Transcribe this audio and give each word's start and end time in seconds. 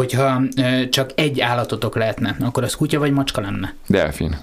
Hogyha 0.00 0.40
csak 0.90 1.10
egy 1.14 1.40
állatotok 1.40 1.96
lehetne, 1.96 2.36
akkor 2.40 2.62
az 2.62 2.74
kutya 2.74 2.98
vagy 2.98 3.12
macska 3.12 3.40
lenne? 3.40 3.74
Delfin. 3.86 4.36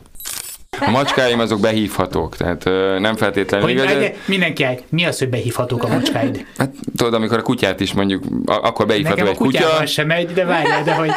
A 0.80 0.90
macskáim 0.90 1.40
azok 1.40 1.60
behívhatók, 1.60 2.36
tehát 2.38 2.66
ö, 2.66 3.00
nem 3.00 3.16
feltétlenül 3.16 3.66
Hogy 3.68 3.76
igaz. 3.76 3.92
igaz, 3.92 4.10
mindenki 4.26 4.64
áll. 4.64 4.76
Mi 4.90 5.06
az, 5.06 5.20
hogy 5.20 5.30
behívhatók 5.30 5.84
a 5.84 5.88
macskáid? 5.88 6.46
Hát 6.58 6.70
tudod, 6.98 7.14
amikor 7.14 7.38
a 7.38 7.42
kutyát 7.42 7.80
is 7.80 7.94
mondjuk, 7.94 8.24
a- 8.46 8.54
akkor 8.68 8.86
behívható 8.86 9.16
Nekem 9.16 9.28
a 9.28 9.32
egy 9.32 9.38
kutya. 9.38 9.60
kutyával 9.60 9.86
sem 9.86 10.08
megy, 10.08 10.34
de 10.34 10.46
várjál, 10.46 10.84
de 10.84 10.94
hogy 10.94 11.12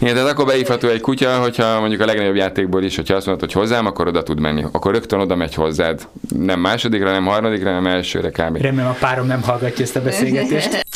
Igen, 0.00 0.14
tehát 0.14 0.30
akkor 0.30 0.46
beívható 0.46 0.88
egy 0.88 1.00
kutya, 1.00 1.38
hogyha 1.40 1.80
mondjuk 1.80 2.00
a 2.00 2.04
legnagyobb 2.04 2.34
játékból 2.36 2.82
is, 2.82 2.96
hogyha 2.96 3.14
azt 3.14 3.26
mondod, 3.26 3.44
hogy 3.44 3.62
hozzám, 3.62 3.86
akkor 3.86 4.06
oda 4.06 4.22
tud 4.22 4.40
menni. 4.40 4.64
Akkor 4.72 4.92
rögtön 4.92 5.20
oda 5.20 5.36
megy 5.36 5.54
hozzád. 5.54 6.06
Nem 6.38 6.60
másodikra, 6.60 7.10
nem 7.10 7.24
harmadikra, 7.24 7.72
nem 7.72 7.86
elsőre 7.86 8.28
kb. 8.30 8.56
remélem 8.56 8.86
a 8.90 8.96
párom 9.00 9.26
nem 9.26 9.42
hallgatja 9.42 9.84
ezt 9.84 9.96
a 9.96 10.02
beszélgetést. 10.02 10.86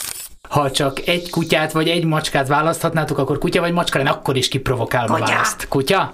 Ha 0.48 0.70
csak 0.70 1.06
egy 1.06 1.30
kutyát 1.30 1.72
vagy 1.72 1.88
egy 1.88 2.04
macskát 2.04 2.48
választhatnátok, 2.48 3.18
akkor 3.18 3.38
kutya 3.38 3.60
vagy 3.60 3.72
macska 3.72 3.98
lenne, 3.98 4.10
akkor 4.10 4.36
is 4.36 4.48
kiprovokálom 4.48 5.14
a 5.14 5.18
Kutya. 5.18 5.30
választ. 5.30 5.68
Kutya? 5.68 6.12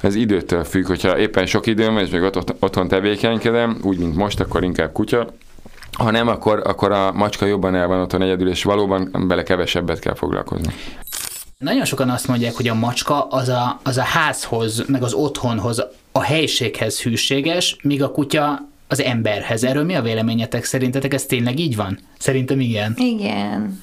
Ez 0.00 0.14
időtől 0.14 0.64
függ, 0.64 0.86
hogyha 0.86 1.18
éppen 1.18 1.46
sok 1.46 1.66
időm 1.66 1.94
van, 1.94 2.02
és 2.02 2.10
még 2.10 2.22
ott, 2.22 2.54
otthon 2.60 2.88
tevékenykedem, 2.88 3.80
úgy, 3.82 3.98
mint 3.98 4.16
most, 4.16 4.40
akkor 4.40 4.64
inkább 4.64 4.92
kutya. 4.92 5.26
Ha 5.92 6.10
nem, 6.10 6.28
akkor, 6.28 6.62
akkor 6.64 6.92
a 6.92 7.12
macska 7.12 7.46
jobban 7.46 7.74
el 7.74 7.86
van 7.86 8.00
otthon 8.00 8.22
egyedül, 8.22 8.48
és 8.48 8.62
valóban 8.62 9.26
bele 9.28 9.42
kevesebbet 9.42 9.98
kell 9.98 10.14
foglalkozni. 10.14 10.74
Nagyon 11.58 11.84
sokan 11.84 12.10
azt 12.10 12.28
mondják, 12.28 12.54
hogy 12.54 12.68
a 12.68 12.74
macska 12.74 13.26
az 13.28 13.48
a, 13.48 13.80
az 13.82 13.96
a 13.96 14.02
házhoz, 14.02 14.84
meg 14.86 15.02
az 15.02 15.12
otthonhoz, 15.12 15.86
a 16.12 16.22
helységhez 16.22 17.00
hűséges, 17.00 17.76
míg 17.82 18.02
a 18.02 18.10
kutya 18.10 18.68
az 18.88 19.02
emberhez. 19.02 19.64
Erről 19.64 19.84
mi 19.84 19.94
a 19.94 20.02
véleményetek? 20.02 20.64
Szerintetek 20.64 21.14
ez 21.14 21.24
tényleg 21.24 21.58
így 21.58 21.76
van? 21.76 21.98
Szerintem 22.18 22.60
igen. 22.60 22.94
Igen. 22.96 23.80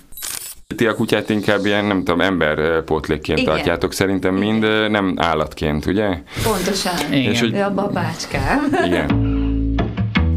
Ti 0.75 0.85
a 0.87 0.95
kutyát 0.95 1.29
inkább 1.29 1.65
ilyen, 1.65 1.85
nem 1.85 1.97
tudom, 1.97 2.21
emberpótlékként 2.21 3.39
Igen. 3.39 3.53
tartjátok 3.53 3.93
szerintem 3.93 4.35
mind, 4.35 4.89
nem 4.89 5.13
állatként, 5.17 5.85
ugye? 5.85 6.07
Pontosan. 6.43 7.13
Igen. 7.13 7.31
És 7.31 7.39
hogy- 7.39 7.53
Ő 7.53 7.61
a 7.61 7.73
babácskám. 7.73 8.67
Igen. 8.85 9.31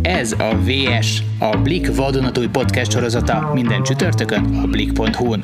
Ez 0.03 0.33
a 0.33 0.55
VS, 0.65 1.23
a 1.39 1.57
Blik 1.57 1.97
vadonatúj 1.97 2.47
podcast 2.47 2.91
sorozata 2.91 3.51
minden 3.55 3.83
csütörtökön 3.83 4.45
a 4.63 4.67
blik.hu-n. 4.67 5.41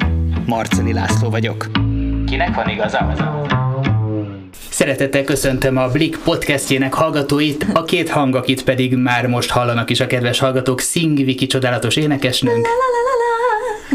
Marceli 0.47 0.93
László 0.93 1.31
vagyok. 1.31 1.71
Kinek 2.27 2.55
van 2.55 2.69
igaza? 2.69 3.13
Szeretettel 4.71 5.25
köszöntöm 5.25 5.77
a 5.77 5.89
Blik 5.89 6.19
podcastjének 6.19 6.95
hallgatóit, 6.95 7.67
a 7.73 7.85
két 7.85 8.09
hang, 8.09 8.35
akit 8.35 8.65
pedig 8.65 8.97
már 8.97 9.27
most 9.27 9.51
hallanak 9.51 9.91
is 9.91 10.01
a 10.01 10.07
kedves 10.07 10.39
hallgatók, 10.39 10.81
Szing 10.81 11.25
Viki 11.25 11.47
csodálatos 11.47 11.97
énekesnőnk, 11.97 12.67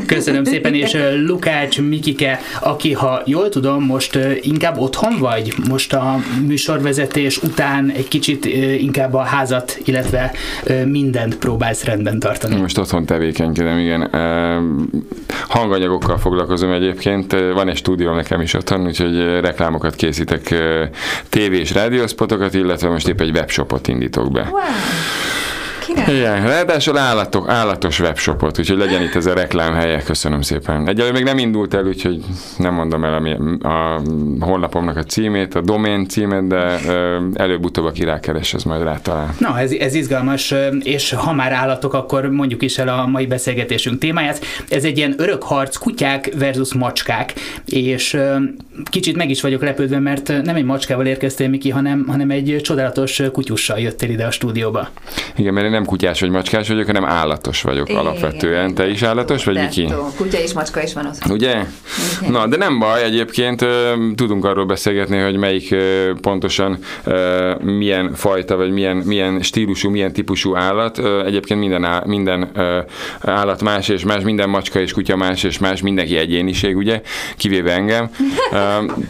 Köszönöm 0.05 0.43
szépen, 0.43 0.73
és 0.73 0.97
Lukács 1.25 1.81
Mikike, 1.81 2.39
aki, 2.61 2.93
ha 2.93 3.21
jól 3.25 3.49
tudom, 3.49 3.83
most 3.83 4.19
inkább 4.41 4.77
otthon 4.77 5.17
vagy? 5.19 5.53
Most 5.69 5.93
a 5.93 6.19
műsorvezetés 6.47 7.37
után 7.43 7.91
egy 7.91 8.07
kicsit 8.07 8.45
inkább 8.79 9.13
a 9.13 9.21
házat, 9.21 9.79
illetve 9.85 10.31
mindent 10.85 11.37
próbálsz 11.37 11.83
rendben 11.83 12.19
tartani. 12.19 12.55
Most 12.55 12.77
otthon 12.77 13.05
tevékenykedem, 13.05 13.77
igen. 13.77 14.09
Hanganyagokkal 15.47 16.17
foglalkozom 16.17 16.71
egyébként. 16.71 17.31
Van 17.53 17.69
egy 17.69 17.77
stúdió 17.77 18.13
nekem 18.13 18.41
is 18.41 18.53
otthon, 18.53 18.85
úgyhogy 18.85 19.39
reklámokat 19.41 19.95
készítek, 19.95 20.51
ö, 20.51 20.83
tévé 21.29 21.59
és 21.59 21.73
rádiószpotokat, 21.73 22.53
illetve 22.53 22.89
most 22.89 23.07
épp 23.07 23.21
egy 23.21 23.29
webshopot 23.29 23.87
indítok 23.87 24.31
be. 24.31 24.47
Wow. 24.51 24.61
Igen, 26.07 26.47
ráadásul 26.47 26.97
állatok, 26.97 27.49
állatos 27.49 27.99
webshopot, 27.99 28.59
úgyhogy 28.59 28.77
legyen 28.77 29.01
itt 29.01 29.15
ez 29.15 29.25
a 29.25 29.33
reklám 29.33 29.73
helye, 29.73 30.01
köszönöm 30.01 30.41
szépen. 30.41 30.87
Egyelőre 30.87 31.13
még 31.13 31.23
nem 31.23 31.37
indult 31.37 31.73
el, 31.73 31.85
úgyhogy 31.85 32.23
nem 32.57 32.73
mondom 32.73 33.03
el 33.03 33.13
a, 33.13 33.19
mi- 33.19 33.63
a 33.63 34.01
honlapomnak 34.39 34.97
a 34.97 35.03
címét, 35.03 35.55
a 35.55 35.61
domén 35.61 36.07
címet, 36.07 36.47
de 36.47 36.79
előbb-utóbb 37.33 37.85
aki 37.85 38.03
rákeres, 38.03 38.53
az 38.53 38.63
majd 38.63 38.83
rátalál. 38.83 39.35
Na, 39.39 39.59
ez, 39.59 39.71
ez 39.71 39.93
izgalmas, 39.93 40.53
és 40.83 41.11
ha 41.11 41.33
már 41.33 41.51
állatok, 41.51 41.93
akkor 41.93 42.29
mondjuk 42.29 42.61
is 42.63 42.77
el 42.77 42.87
a 42.87 43.05
mai 43.05 43.25
beszélgetésünk 43.25 43.99
témáját. 43.99 44.45
Ez 44.69 44.83
egy 44.83 44.97
ilyen 44.97 45.13
örök 45.17 45.43
harc, 45.43 45.77
kutyák 45.77 46.31
versus 46.37 46.73
macskák, 46.73 47.33
és 47.65 48.17
kicsit 48.83 49.15
meg 49.15 49.29
is 49.29 49.41
vagyok 49.41 49.61
lepődve, 49.61 49.99
mert 49.99 50.27
nem 50.43 50.55
egy 50.55 50.65
macskával 50.65 51.05
érkeztél, 51.05 51.49
Miki, 51.49 51.69
hanem, 51.69 52.05
hanem 52.07 52.29
egy 52.29 52.59
csodálatos 52.63 53.21
kutyussal 53.31 53.79
jöttél 53.79 54.09
ide 54.09 54.25
a 54.25 54.31
stúdióba. 54.31 54.89
Igen, 55.35 55.53
mert 55.53 55.65
én 55.65 55.71
nem 55.71 55.85
kutyás 55.97 56.19
vagy 56.19 56.29
macskás 56.29 56.67
vagyok, 56.67 56.85
hanem 56.85 57.05
állatos 57.05 57.61
vagyok 57.61 57.89
Igen. 57.89 58.01
alapvetően. 58.01 58.73
Te 58.73 58.89
is 58.89 59.01
állatos 59.01 59.45
vagy, 59.45 59.59
Viki? 59.59 59.87
Kutya 60.17 60.39
és 60.39 60.53
macska 60.53 60.83
is 60.83 60.93
van 60.93 61.05
ott. 61.05 61.31
Ugye? 61.31 61.49
Igen. 61.49 62.31
Na, 62.31 62.47
de 62.47 62.57
nem 62.57 62.79
baj, 62.79 63.03
egyébként 63.03 63.65
tudunk 64.15 64.45
arról 64.45 64.65
beszélgetni, 64.65 65.17
hogy 65.17 65.37
melyik 65.37 65.75
pontosan 66.21 66.77
milyen 67.61 68.13
fajta, 68.13 68.55
vagy 68.55 68.71
milyen, 68.71 68.95
milyen 68.97 69.41
stílusú, 69.41 69.89
milyen 69.89 70.13
típusú 70.13 70.55
állat. 70.55 70.99
Egyébként 71.25 71.59
minden, 71.59 72.03
minden 72.05 72.51
állat 73.21 73.61
más 73.61 73.89
és 73.89 74.03
más, 74.03 74.23
minden 74.23 74.49
macska 74.49 74.79
és 74.79 74.93
kutya 74.93 75.15
más 75.15 75.43
és 75.43 75.57
más, 75.57 75.81
mindenki 75.81 76.17
egyéniség, 76.17 76.77
ugye? 76.77 77.01
Kivéve 77.37 77.71
engem. 77.73 78.09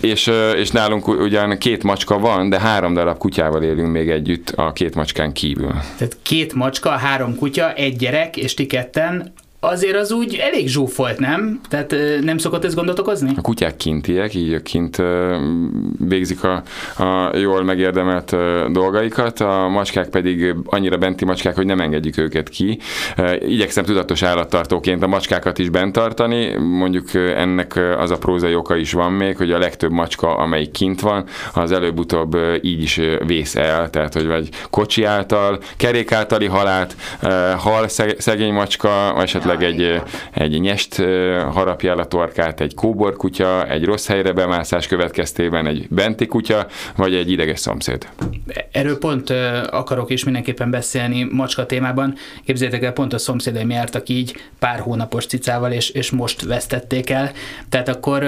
És, 0.01 0.31
és 0.57 0.71
nálunk 0.71 1.07
ugyan 1.07 1.57
két 1.57 1.83
macska 1.83 2.19
van, 2.19 2.49
de 2.49 2.59
három 2.59 2.93
darab 2.93 3.17
kutyával 3.17 3.63
élünk 3.63 3.91
még 3.91 4.09
együtt 4.09 4.49
a 4.55 4.71
két 4.71 4.95
macskán 4.95 5.33
kívül. 5.33 5.73
Tehát 5.97 6.17
két 6.21 6.53
macska, 6.53 6.75
három 6.85 7.35
kutya, 7.35 7.73
egy 7.73 7.95
gyerek, 7.95 8.37
és 8.37 8.53
ti 8.53 8.65
ketten, 8.65 9.33
azért 9.59 9.95
az 9.95 10.11
úgy 10.11 10.35
elég 10.35 10.67
zsúfolt, 10.67 11.19
nem? 11.19 11.59
Tehát 11.69 11.95
nem 12.21 12.37
szokott 12.37 12.65
ez 12.65 12.75
gondot 12.75 12.99
okozni? 12.99 13.31
A 13.37 13.41
kutyák 13.41 13.77
kintiek, 13.77 14.33
így 14.33 14.51
ők 14.51 14.63
kint 14.63 15.01
végzik 15.99 16.43
a, 16.43 16.63
a 17.03 17.37
jól 17.37 17.63
megérdemelt 17.63 18.35
dolgaikat, 18.71 19.39
a 19.39 19.67
macskák 19.67 20.09
pedig 20.09 20.55
annyira 20.65 20.97
benti 20.97 21.25
macskák, 21.25 21.55
hogy 21.55 21.65
nem 21.65 21.79
engedjük 21.79 22.17
őket 22.17 22.49
ki. 22.49 22.79
Igyekszem 23.39 23.83
tudatos 23.83 24.21
állattartóként 24.21 25.03
a 25.03 25.07
macskákat 25.07 25.57
is 25.57 25.69
bent 25.69 25.93
tartani, 25.93 26.55
mondjuk 26.57 27.13
ennek 27.13 27.79
az 27.97 28.11
a 28.11 28.17
prózai 28.17 28.55
oka 28.55 28.75
is 28.75 28.91
van 28.91 29.11
még, 29.11 29.37
hogy 29.37 29.51
a 29.51 29.57
legtöbb 29.57 29.91
macska, 29.91 30.35
amelyik 30.35 30.71
kint 30.71 31.01
van, 31.01 31.23
az 31.53 31.71
előbb-utóbb 31.71 32.37
így 32.61 32.81
is 32.81 32.99
vész 33.25 33.55
el, 33.55 33.89
tehát 33.89 34.13
hogy 34.13 34.27
vagy 34.27 34.49
kocsi 34.69 35.03
által, 35.03 35.59
kerék 35.77 36.11
általi 36.11 36.45
halált, 36.45 36.95
hal 37.57 37.87
szeg- 37.87 38.21
szegény 38.21 38.53
macska, 38.53 39.11
vagy 39.15 39.23
esetleg 39.23 39.46
egy, 39.49 39.81
ö, 39.81 39.97
egy 40.33 40.59
nyest 40.59 40.99
el 40.99 41.97
a 41.97 42.05
torkát, 42.05 42.61
egy 42.61 42.73
kóborkutya, 42.73 43.67
egy 43.67 43.85
rossz 43.85 44.07
helyre 44.07 44.31
bemászás 44.31 44.87
következtében 44.87 45.67
egy 45.67 45.87
benti 45.89 46.25
kutya, 46.25 46.67
vagy 46.95 47.13
egy 47.13 47.31
ideges 47.31 47.59
szomszéd. 47.59 48.07
Erről 48.71 48.97
pont 48.97 49.29
akarok 49.69 50.09
is 50.09 50.23
mindenképpen 50.23 50.69
beszélni 50.69 51.27
macska 51.31 51.65
témában. 51.65 52.15
Képzeljétek 52.45 52.83
el, 52.83 52.91
pont 52.91 53.13
a 53.13 53.17
szomszédaim 53.17 53.69
jártak 53.69 54.09
így 54.09 54.35
pár 54.59 54.79
hónapos 54.79 55.25
cicával, 55.25 55.71
és, 55.71 55.89
és 55.89 56.11
most 56.11 56.41
vesztették 56.41 57.09
el. 57.09 57.31
Tehát 57.69 57.89
akkor 57.89 58.25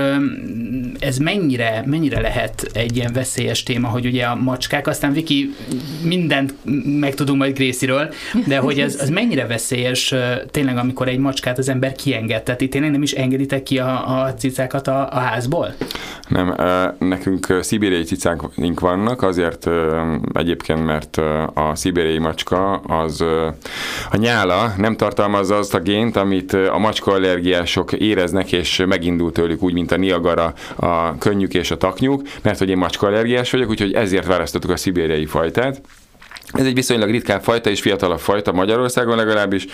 ez 1.00 1.18
mennyire, 1.18 1.84
mennyire 1.86 2.22
lehet 2.22 2.69
egy 2.74 2.96
ilyen 2.96 3.13
veszélyes 3.13 3.63
téma, 3.63 3.88
hogy 3.88 4.06
ugye 4.06 4.25
a 4.25 4.36
macskák, 4.36 4.88
aztán 4.88 5.13
Viki, 5.13 5.56
mindent 6.03 6.53
megtudunk 7.00 7.40
majd 7.40 7.53
Gréciről, 7.56 8.13
de 8.47 8.57
hogy 8.57 8.80
ez 8.80 8.97
az 9.01 9.09
mennyire 9.09 9.46
veszélyes 9.46 10.13
tényleg, 10.51 10.78
amikor 10.78 11.07
egy 11.09 11.20
macskát 11.20 11.58
az 11.58 11.70
ember 11.70 11.92
kienged, 11.92 12.44
tehát 12.44 12.62
itt 12.62 12.72
tényleg 12.72 12.92
nem 12.92 13.02
is 13.02 13.12
engeditek 13.12 13.64
ki 13.64 13.80
a, 13.80 14.22
a 14.22 14.34
cicákat 14.34 14.88
a, 14.88 15.09
a 15.12 15.20
házból? 15.20 15.74
Nem, 16.28 16.56
nekünk 17.00 17.58
szibériai 17.62 18.03
cicáink 18.03 18.80
vannak, 18.80 19.22
azért 19.22 19.69
egyébként, 20.34 20.86
mert 20.86 21.18
a 21.53 21.75
szibériai 21.75 22.18
macska 22.18 22.72
az 22.74 23.22
a 24.12 24.18
nyála 24.18 24.74
nem 24.78 24.96
tartalmazza 24.96 25.58
azt 25.58 25.74
a 25.74 25.80
gént, 25.80 26.16
amit 26.16 26.53
a 26.53 26.78
macska 26.78 27.12
allergiások 27.12 27.94
éreznek, 27.94 28.52
és 28.52 28.84
megindult 28.88 29.34
tőlük 29.34 29.64
úgy, 29.64 29.74
mint 29.74 29.92
a 29.92 29.98
Niagara, 29.98 30.53
a 30.75 31.18
könnyük 31.18 31.54
és 31.54 31.72
a 31.72 31.78
taknyuk, 31.78 32.22
mert 32.44 32.60
hogy 32.60 32.69
én 32.69 32.78
macska 32.78 33.07
allergiás 33.07 33.51
vagyok, 33.51 33.69
úgyhogy 33.69 33.94
ezért 33.94 34.25
választottuk 34.25 34.72
a 34.72 34.78
szibériai 34.78 35.25
fajtát. 35.25 35.81
Ez 36.54 36.66
egy 36.66 36.74
viszonylag 36.74 37.10
ritkább 37.10 37.44
fajta 37.44 37.70
és 37.70 37.81
fiatalabb 37.81 38.20
fajta 38.20 38.52
Magyarországon 38.52 39.16
legalábbis. 39.16 39.66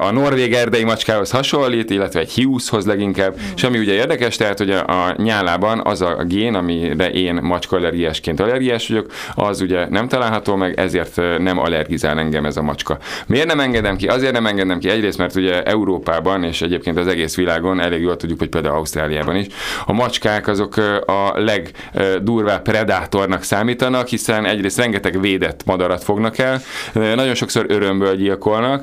A 0.00 0.10
norvég 0.10 0.52
erdei 0.52 0.84
macskához 0.84 1.30
hasonlít, 1.30 1.90
illetve 1.90 2.20
egy 2.20 2.30
hiúszhoz 2.30 2.86
leginkább. 2.86 3.36
És 3.56 3.62
ami 3.62 3.78
ugye 3.78 3.92
érdekes, 3.92 4.36
tehát 4.36 4.58
hogy 4.58 4.70
a, 4.70 5.14
nyálában 5.16 5.80
az 5.84 6.00
a 6.00 6.24
gén, 6.24 6.54
amire 6.54 7.10
én 7.10 7.34
macska-allergiásként 7.34 8.40
allergiás 8.40 8.88
vagyok, 8.88 9.12
az 9.34 9.60
ugye 9.60 9.88
nem 9.88 10.08
található 10.08 10.56
meg, 10.56 10.78
ezért 10.78 11.16
nem 11.38 11.58
allergizál 11.58 12.18
engem 12.18 12.44
ez 12.44 12.56
a 12.56 12.62
macska. 12.62 12.98
Miért 13.26 13.46
nem 13.46 13.60
engedem 13.60 13.96
ki? 13.96 14.06
Azért 14.06 14.32
nem 14.32 14.46
engedem 14.46 14.78
ki 14.78 14.88
egyrészt, 14.88 15.18
mert 15.18 15.34
ugye 15.34 15.62
Európában 15.62 16.44
és 16.44 16.62
egyébként 16.62 16.98
az 16.98 17.06
egész 17.06 17.36
világon 17.36 17.80
elég 17.80 18.00
jól 18.00 18.16
tudjuk, 18.16 18.38
hogy 18.38 18.48
például 18.48 18.74
Ausztráliában 18.74 19.36
is, 19.36 19.46
a 19.86 19.92
macskák 19.92 20.48
azok 20.48 20.76
a 21.06 21.32
legdurvább 21.34 22.62
predátornak 22.62 23.42
számítanak, 23.42 24.08
hiszen 24.08 24.46
egyrészt 24.46 24.78
rengeteg 24.78 25.20
védett 25.20 25.62
madarat 25.70 26.04
fognak 26.04 26.38
el. 26.38 26.60
Nagyon 26.92 27.34
sokszor 27.34 27.64
örömből 27.68 28.16
gyilkolnak, 28.16 28.82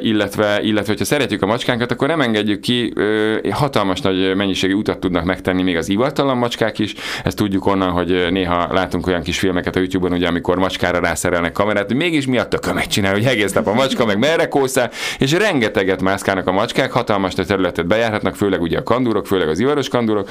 illetve, 0.00 0.62
illetve 0.62 0.92
hogyha 0.92 1.04
szeretjük 1.04 1.42
a 1.42 1.46
macskánkat, 1.46 1.92
akkor 1.92 2.08
nem 2.08 2.20
engedjük 2.20 2.60
ki, 2.60 2.92
hatalmas 3.50 4.00
nagy 4.00 4.36
mennyiségű 4.36 4.72
utat 4.72 4.98
tudnak 4.98 5.24
megtenni 5.24 5.62
még 5.62 5.76
az 5.76 5.88
ivartalan 5.88 6.36
macskák 6.36 6.78
is. 6.78 6.94
Ezt 7.24 7.36
tudjuk 7.36 7.66
onnan, 7.66 7.90
hogy 7.90 8.26
néha 8.30 8.72
látunk 8.72 9.06
olyan 9.06 9.22
kis 9.22 9.38
filmeket 9.38 9.76
a 9.76 9.78
YouTube-on, 9.78 10.12
ugye, 10.12 10.28
amikor 10.28 10.58
macskára 10.58 10.98
rászerelnek 11.00 11.52
kamerát, 11.52 11.86
hogy 11.86 11.96
mégis 11.96 12.26
mi 12.26 12.38
a 12.38 12.48
tököm 12.48 12.74
megcsinál, 12.74 13.12
hogy 13.12 13.24
egész 13.24 13.52
nap 13.52 13.66
a 13.66 13.74
macska, 13.74 14.06
meg 14.06 14.18
merre 14.18 14.48
kószál, 14.48 14.90
és 15.18 15.32
rengeteget 15.32 16.02
mászkálnak 16.02 16.46
a 16.46 16.52
macskák, 16.52 16.92
hatalmas 16.92 17.34
területet 17.34 17.86
bejárhatnak, 17.86 18.36
főleg 18.36 18.60
ugye 18.60 18.78
a 18.78 18.82
kandúrok, 18.82 19.26
főleg 19.26 19.48
az 19.48 19.58
ivaros 19.58 19.88
kandúrok, 19.88 20.28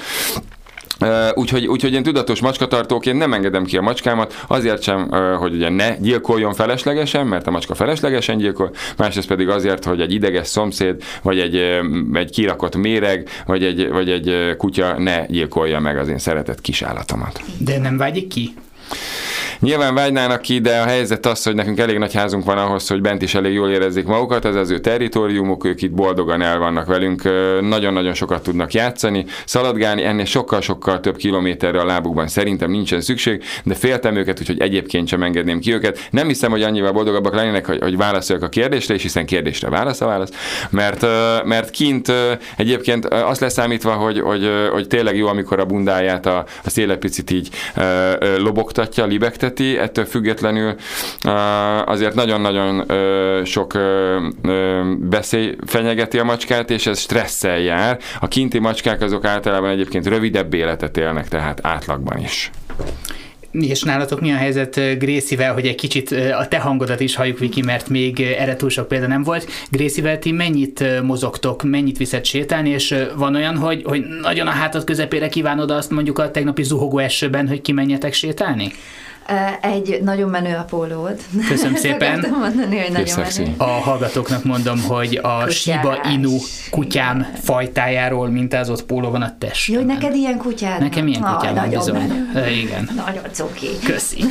Úgyhogy, 1.33 1.67
úgyhogy 1.67 1.93
én 1.93 2.03
tudatos 2.03 2.41
macskatartóként 2.41 3.17
nem 3.17 3.33
engedem 3.33 3.63
ki 3.63 3.77
a 3.77 3.81
macskámat, 3.81 4.43
azért 4.47 4.81
sem, 4.81 5.09
hogy 5.39 5.53
ugye 5.53 5.69
ne 5.69 5.97
gyilkoljon 5.97 6.53
feleslegesen, 6.53 7.27
mert 7.27 7.47
a 7.47 7.51
macska 7.51 7.75
feleslegesen 7.75 8.37
gyilkol, 8.37 8.71
másrészt 8.97 9.27
pedig 9.27 9.49
azért, 9.49 9.85
hogy 9.85 10.01
egy 10.01 10.13
ideges 10.13 10.47
szomszéd, 10.47 11.03
vagy 11.21 11.39
egy, 11.39 11.55
egy 12.13 12.31
kirakott 12.31 12.75
méreg, 12.75 13.29
vagy 13.45 13.63
egy, 13.63 13.89
vagy 13.89 14.09
egy 14.09 14.55
kutya 14.57 14.99
ne 14.99 15.25
gyilkolja 15.25 15.79
meg 15.79 15.97
az 15.97 16.07
én 16.07 16.17
szeretett 16.17 16.61
kisállatomat. 16.61 17.41
De 17.57 17.79
nem 17.79 17.97
vágyik 17.97 18.27
ki? 18.27 18.53
Nyilván 19.59 19.93
vágynának 19.93 20.41
ki, 20.41 20.59
de 20.59 20.79
a 20.79 20.85
helyzet 20.85 21.25
az, 21.25 21.43
hogy 21.43 21.55
nekünk 21.55 21.79
elég 21.79 21.97
nagy 21.97 22.13
házunk 22.13 22.45
van 22.45 22.57
ahhoz, 22.57 22.87
hogy 22.87 23.01
bent 23.01 23.21
is 23.21 23.35
elég 23.35 23.53
jól 23.53 23.69
érezzék 23.69 24.05
magukat, 24.05 24.45
ez 24.45 24.55
az 24.55 24.69
ő 24.69 24.79
territóriumuk, 24.79 25.65
ők 25.65 25.81
itt 25.81 25.91
boldogan 25.91 26.41
el 26.41 26.57
vannak 26.57 26.85
velünk, 26.85 27.23
nagyon-nagyon 27.61 28.13
sokat 28.13 28.43
tudnak 28.43 28.73
játszani, 28.73 29.25
szaladgálni, 29.45 30.03
ennél 30.03 30.25
sokkal-sokkal 30.25 30.99
több 30.99 31.15
kilométerre 31.15 31.79
a 31.79 31.85
lábukban 31.85 32.27
szerintem 32.27 32.71
nincsen 32.71 33.01
szükség, 33.01 33.43
de 33.63 33.75
féltem 33.75 34.15
őket, 34.15 34.39
úgyhogy 34.39 34.59
egyébként 34.59 35.07
sem 35.07 35.23
engedném 35.23 35.59
ki 35.59 35.73
őket. 35.73 36.07
Nem 36.11 36.27
hiszem, 36.27 36.51
hogy 36.51 36.63
annyival 36.63 36.91
boldogabbak 36.91 37.35
lennének, 37.35 37.65
hogy, 37.65 37.79
hogy 37.81 37.97
válaszoljak 37.97 38.45
a 38.45 38.49
kérdésre, 38.49 38.93
és 38.93 39.01
hiszen 39.01 39.25
kérdésre 39.25 39.69
válasz 39.69 40.01
a 40.01 40.05
válasz, 40.05 40.31
mert, 40.69 41.05
mert 41.45 41.69
kint 41.69 42.11
egyébként 42.57 43.05
azt 43.05 43.39
leszámítva, 43.39 43.91
hogy, 43.91 44.19
hogy, 44.19 44.49
hogy 44.71 44.87
tényleg 44.87 45.17
jó, 45.17 45.27
amikor 45.27 45.59
a 45.59 45.65
bundáját 45.65 46.25
a, 46.25 46.45
a 46.63 46.69
széle 46.69 46.95
picit 46.95 47.31
így 47.31 47.49
lobogtatja, 48.75 49.05
libegteti, 49.05 49.77
ettől 49.77 50.05
függetlenül 50.05 50.75
azért 51.85 52.15
nagyon-nagyon 52.15 52.85
sok 53.45 53.73
beszély 54.99 55.55
fenyegeti 55.65 56.19
a 56.19 56.23
macskát, 56.23 56.69
és 56.69 56.87
ez 56.87 56.99
stresszel 56.99 57.59
jár. 57.59 57.99
A 58.19 58.27
kinti 58.27 58.59
macskák 58.59 59.01
azok 59.01 59.25
általában 59.25 59.69
egyébként 59.69 60.07
rövidebb 60.07 60.53
életet 60.53 60.97
élnek, 60.97 61.27
tehát 61.27 61.59
átlagban 61.61 62.17
is. 62.17 62.51
És 63.59 63.83
nálatok 63.83 64.21
mi 64.21 64.31
a 64.31 64.35
helyzet 64.35 64.99
Grészivel, 64.99 65.53
hogy 65.53 65.67
egy 65.67 65.75
kicsit 65.75 66.11
a 66.11 66.47
te 66.47 66.59
hangodat 66.59 66.99
is 66.99 67.15
halljuk, 67.15 67.39
Viki, 67.39 67.61
mert 67.61 67.89
még 67.89 68.19
erre 68.19 68.55
túl 68.55 68.69
sok 68.69 68.87
példa 68.87 69.07
nem 69.07 69.23
volt. 69.23 69.47
Grészivel 69.69 70.19
ti 70.19 70.31
mennyit 70.31 71.01
mozogtok, 71.03 71.63
mennyit 71.63 71.97
viszed 71.97 72.25
sétálni, 72.25 72.69
és 72.69 72.95
van 73.15 73.35
olyan, 73.35 73.57
hogy, 73.57 73.83
hogy 73.83 74.03
nagyon 74.21 74.47
a 74.47 74.51
hátad 74.51 74.83
közepére 74.83 75.27
kívánod 75.27 75.71
azt 75.71 75.91
mondjuk 75.91 76.19
a 76.19 76.31
tegnapi 76.31 76.63
zuhogó 76.63 76.97
esőben, 76.97 77.47
hogy 77.47 77.61
kimenjetek 77.61 78.13
sétálni? 78.13 78.71
Egy 79.61 79.99
nagyon 80.03 80.29
menő 80.29 80.55
a 80.55 80.63
pólód. 80.63 81.15
Köszönöm 81.49 81.75
szépen. 81.85 82.25
mondani, 82.39 82.77
hogy 82.79 82.91
nagyon 82.91 83.25
menő. 83.37 83.53
A 83.57 83.63
hallgatóknak 83.63 84.43
mondom, 84.43 84.81
hogy 84.81 85.19
a 85.21 85.37
Kutyás. 85.37 85.55
Shiba 85.57 85.97
Inu 86.13 86.37
kutyám 86.71 87.19
Igen. 87.19 87.31
fajtájáról 87.43 88.29
mintázott 88.29 88.83
póló 88.83 89.09
van 89.09 89.21
a 89.21 89.35
test. 89.37 89.71
Jó, 89.71 89.81
neked 89.81 90.15
ilyen 90.15 90.37
kutyád 90.37 90.79
Nekem 90.81 91.07
ilyen 91.07 91.21
kutyám 91.21 91.55
van 91.55 91.69
bizony. 91.69 91.95
Menő. 92.33 92.49
Igen. 92.49 92.89
Nagyon 93.05 93.23
cuki. 93.31 93.67
Köszi. 93.85 94.23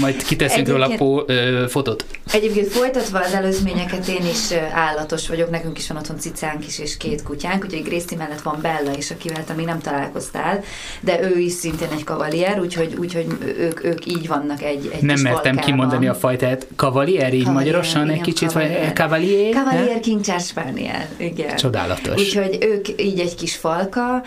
Majd 0.00 0.22
kiteszünk 0.22 0.68
róla 0.68 0.88
pó, 0.96 1.22
ö, 1.26 1.64
fotót. 1.68 2.04
Egyébként 2.32 2.68
folytatva 2.68 3.18
az 3.18 3.32
előzményeket, 3.32 4.08
én 4.08 4.26
is 4.26 4.52
állatos 4.72 5.28
vagyok, 5.28 5.50
nekünk 5.50 5.78
is 5.78 5.88
van 5.88 5.96
otthon 5.96 6.18
cicánk 6.18 6.66
is, 6.66 6.78
és 6.78 6.96
két 6.96 7.22
kutyánk, 7.22 7.64
úgyhogy 7.64 7.82
Grészti 7.82 8.14
mellett 8.14 8.40
van 8.40 8.58
Bella 8.62 8.96
is, 8.96 9.10
akivel 9.10 9.44
te 9.44 9.52
még 9.52 9.66
nem 9.66 9.80
találkoztál, 9.80 10.62
de 11.00 11.22
ő 11.22 11.38
is 11.38 11.52
szintén 11.52 11.88
egy 11.92 12.04
kavalier, 12.04 12.60
úgyhogy, 12.60 12.94
úgyhogy 12.98 13.26
ők, 13.58 13.84
ők 13.84 14.06
így 14.06 14.28
vannak 14.28 14.62
egy, 14.62 14.90
egy 14.92 15.02
Nem 15.02 15.20
mertem 15.20 15.32
valkában. 15.32 15.64
kimondani 15.64 16.08
a 16.08 16.14
fajtát. 16.14 16.66
Kavalier, 16.76 17.34
így 17.34 17.46
magyarosan 17.46 18.04
igen, 18.04 18.14
egy 18.14 18.20
kicsit, 18.20 18.52
vagy 18.52 18.92
Cavalier? 18.94 19.54
Cavalier 19.54 20.00
King 20.00 20.24
Spaniel, 20.40 21.06
igen. 21.16 21.56
Csodálatos. 21.56 22.20
Úgyhogy 22.20 22.58
ők 22.60 22.88
így 23.02 23.20
egy 23.20 23.34
kis 23.34 23.56
falka, 23.56 24.22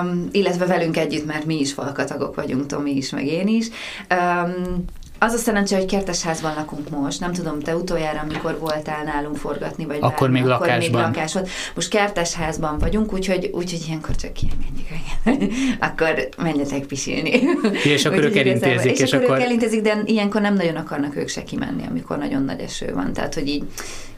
um, 0.00 0.28
illetve 0.32 0.66
velünk 0.66 0.96
együtt, 0.96 1.26
mert 1.26 1.44
mi 1.44 1.60
is 1.60 1.72
falkatagok 1.72 2.34
vagyunk, 2.34 2.66
Tomi 2.66 2.90
is, 2.90 3.10
meg 3.10 3.26
én 3.26 3.48
is. 3.48 3.66
Um, 4.10 4.84
az 5.22 5.32
a 5.32 5.36
szerencsé, 5.36 5.74
hogy 5.74 5.86
kertesházban 5.86 6.54
lakunk 6.54 6.90
most. 6.90 7.20
Nem 7.20 7.32
tudom, 7.32 7.60
te 7.60 7.76
utoljára, 7.76 8.20
amikor 8.20 8.58
voltál 8.58 9.04
nálunk 9.04 9.36
forgatni, 9.36 9.84
vagy 9.84 9.96
akkor 10.00 10.18
bármi, 10.18 10.40
még 10.40 10.50
akkor 10.50 10.66
lakásban. 10.66 11.00
még 11.00 11.14
lakás 11.14 11.32
volt. 11.32 11.48
Most 11.74 11.88
kertesházban 11.88 12.78
vagyunk, 12.78 13.12
úgyhogy, 13.12 13.50
úgyhogy 13.52 13.84
ilyenkor 13.86 14.14
csak 14.14 14.32
kiengedjük. 14.32 14.86
akkor 15.88 16.28
menjetek 16.36 16.84
pisilni. 16.84 17.40
És 17.84 18.04
akkor 18.04 18.24
ők 18.24 18.36
elintézik. 18.36 18.92
És, 18.92 19.00
és 19.00 19.12
akkor, 19.12 19.24
akkor 19.24 19.38
ők 19.38 19.44
elintézik, 19.44 19.80
de 19.80 20.02
ilyenkor 20.04 20.40
nem 20.40 20.54
nagyon 20.54 20.76
akarnak 20.76 21.16
ők 21.16 21.28
se 21.28 21.42
kimenni, 21.42 21.86
amikor 21.88 22.18
nagyon 22.18 22.42
nagy 22.44 22.60
eső 22.60 22.92
van. 22.94 23.12
Tehát, 23.12 23.34
hogy 23.34 23.48
így 23.48 23.64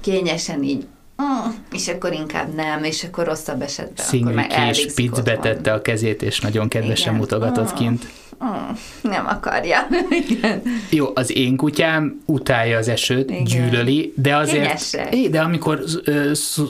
kényesen 0.01 0.63
így 0.63 0.87
Mm, 1.23 1.51
és 1.73 1.89
akkor 1.89 2.13
inkább 2.13 2.55
nem, 2.55 2.85
és 2.85 3.05
akkor 3.05 3.25
rosszabb 3.25 3.63
esetben 3.63 4.07
akkor 4.13 4.33
meg 4.33 4.71
kis 4.73 4.93
picbe 4.95 5.37
tette 5.37 5.73
a 5.73 5.83
kezét, 5.83 6.23
és 6.23 6.41
nagyon 6.41 6.69
kedvesen 6.69 7.09
Igen. 7.09 7.21
mutogatott 7.21 7.73
mm. 7.73 7.77
kint. 7.77 8.07
Mm, 8.45 8.75
nem 9.03 9.27
akarja. 9.27 9.87
Igen. 10.29 10.63
Jó, 10.91 11.07
az 11.15 11.37
én 11.37 11.57
kutyám 11.57 12.23
utálja 12.25 12.79
az 12.79 12.89
esőt, 12.89 13.31
Igen. 13.31 13.45
gyűlöli, 13.45 14.13
de 14.17 14.37
azért, 14.37 14.95
é, 15.11 15.29
de 15.29 15.41
amikor 15.41 15.83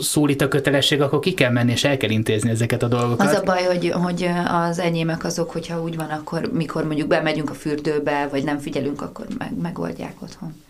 szólít 0.00 0.43
a 0.43 0.49
kötelesség, 0.49 1.00
akkor 1.00 1.19
ki 1.19 1.34
kell 1.34 1.50
menni, 1.50 1.72
és 1.72 1.84
el 1.84 1.96
kell 1.96 2.11
intézni 2.11 2.50
ezeket 2.50 2.82
a 2.82 2.88
dolgokat. 2.88 3.26
Az 3.26 3.34
a 3.34 3.43
baj, 3.43 3.62
hogy, 3.62 3.90
hogy 3.90 4.31
az 4.69 4.78
enyémek 4.78 5.25
azok, 5.25 5.50
hogyha 5.50 5.82
úgy 5.82 5.96
van, 5.96 6.08
akkor 6.08 6.50
mikor 6.52 6.84
mondjuk 6.84 7.08
bemegyünk 7.08 7.50
a 7.50 7.55
fürdőbe, 7.55 8.28
vagy 8.31 8.44
nem 8.44 8.58
figyelünk, 8.58 9.02
akkor 9.02 9.26
meg, 9.38 9.52
megoldják 9.62 10.14
otthon. 10.22 10.62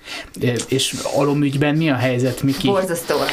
És 0.68 0.94
alomügyben 1.16 1.74
mi 1.74 1.90
a 1.90 1.96
helyzet, 1.96 2.42
Miki? 2.42 2.66
Borzasztóak. 2.66 3.30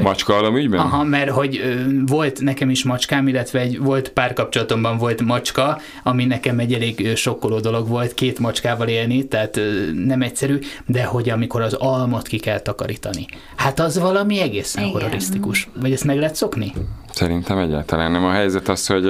Macska 0.00 0.50
ügyben? 0.54 0.80
Aha, 0.80 1.04
mert 1.04 1.30
hogy 1.30 1.60
ö, 1.64 1.74
volt 2.06 2.40
nekem 2.40 2.70
is 2.70 2.84
macskám, 2.84 3.28
illetve 3.28 3.60
egy, 3.60 3.78
volt 3.78 4.08
párkapcsolatomban 4.08 4.98
volt 4.98 5.22
macska, 5.22 5.80
ami 6.02 6.24
nekem 6.24 6.58
egy 6.58 6.72
elég 6.72 7.16
sokkoló 7.16 7.60
dolog 7.60 7.88
volt, 7.88 8.14
két 8.14 8.38
macskával 8.38 8.88
élni, 8.88 9.28
tehát 9.28 9.56
ö, 9.56 9.90
nem 9.92 10.22
egyszerű, 10.22 10.58
de 10.86 11.04
hogy 11.04 11.30
amikor 11.30 11.60
az 11.62 11.72
almot 11.72 12.26
ki 12.26 12.38
kell 12.38 12.58
takarítani. 12.58 13.26
Hát 13.56 13.80
az 13.80 13.98
valami 13.98 14.40
egészen 14.40 14.82
Igen. 14.82 14.94
horrorisztikus. 14.94 15.68
Vagy 15.80 15.92
ezt 15.92 16.04
meg 16.04 16.18
lehet 16.18 16.34
szokni? 16.34 16.72
Szerintem 17.12 17.58
egyáltalán 17.58 18.10
nem. 18.10 18.24
A 18.24 18.30
helyzet 18.30 18.68
az, 18.68 18.86
hogy 18.86 19.04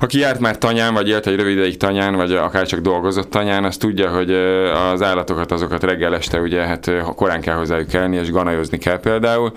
aki 0.00 0.18
járt 0.18 0.40
már 0.40 0.58
tanyán, 0.58 0.94
vagy 0.94 1.08
élt 1.08 1.26
egy 1.26 1.36
rövid 1.36 1.56
ideig 1.56 1.76
tanyán, 1.76 2.14
vagy 2.14 2.32
akár 2.32 2.66
csak 2.66 2.80
dolgozott 2.80 3.30
tanyán, 3.30 3.64
az 3.64 3.76
tudja, 3.76 4.10
hogy 4.10 4.32
az 4.92 5.02
állatokat, 5.02 5.52
azokat 5.52 5.82
reggel 5.82 6.14
este 6.14 6.40
ugye 6.40 6.62
hát 6.62 6.90
korán 7.16 7.40
kell 7.40 7.54
hozzájuk 7.56 7.88
kelni, 7.88 8.16
és 8.16 8.30
ganajozni 8.30 8.78
kell 8.78 9.00
például. 9.00 9.52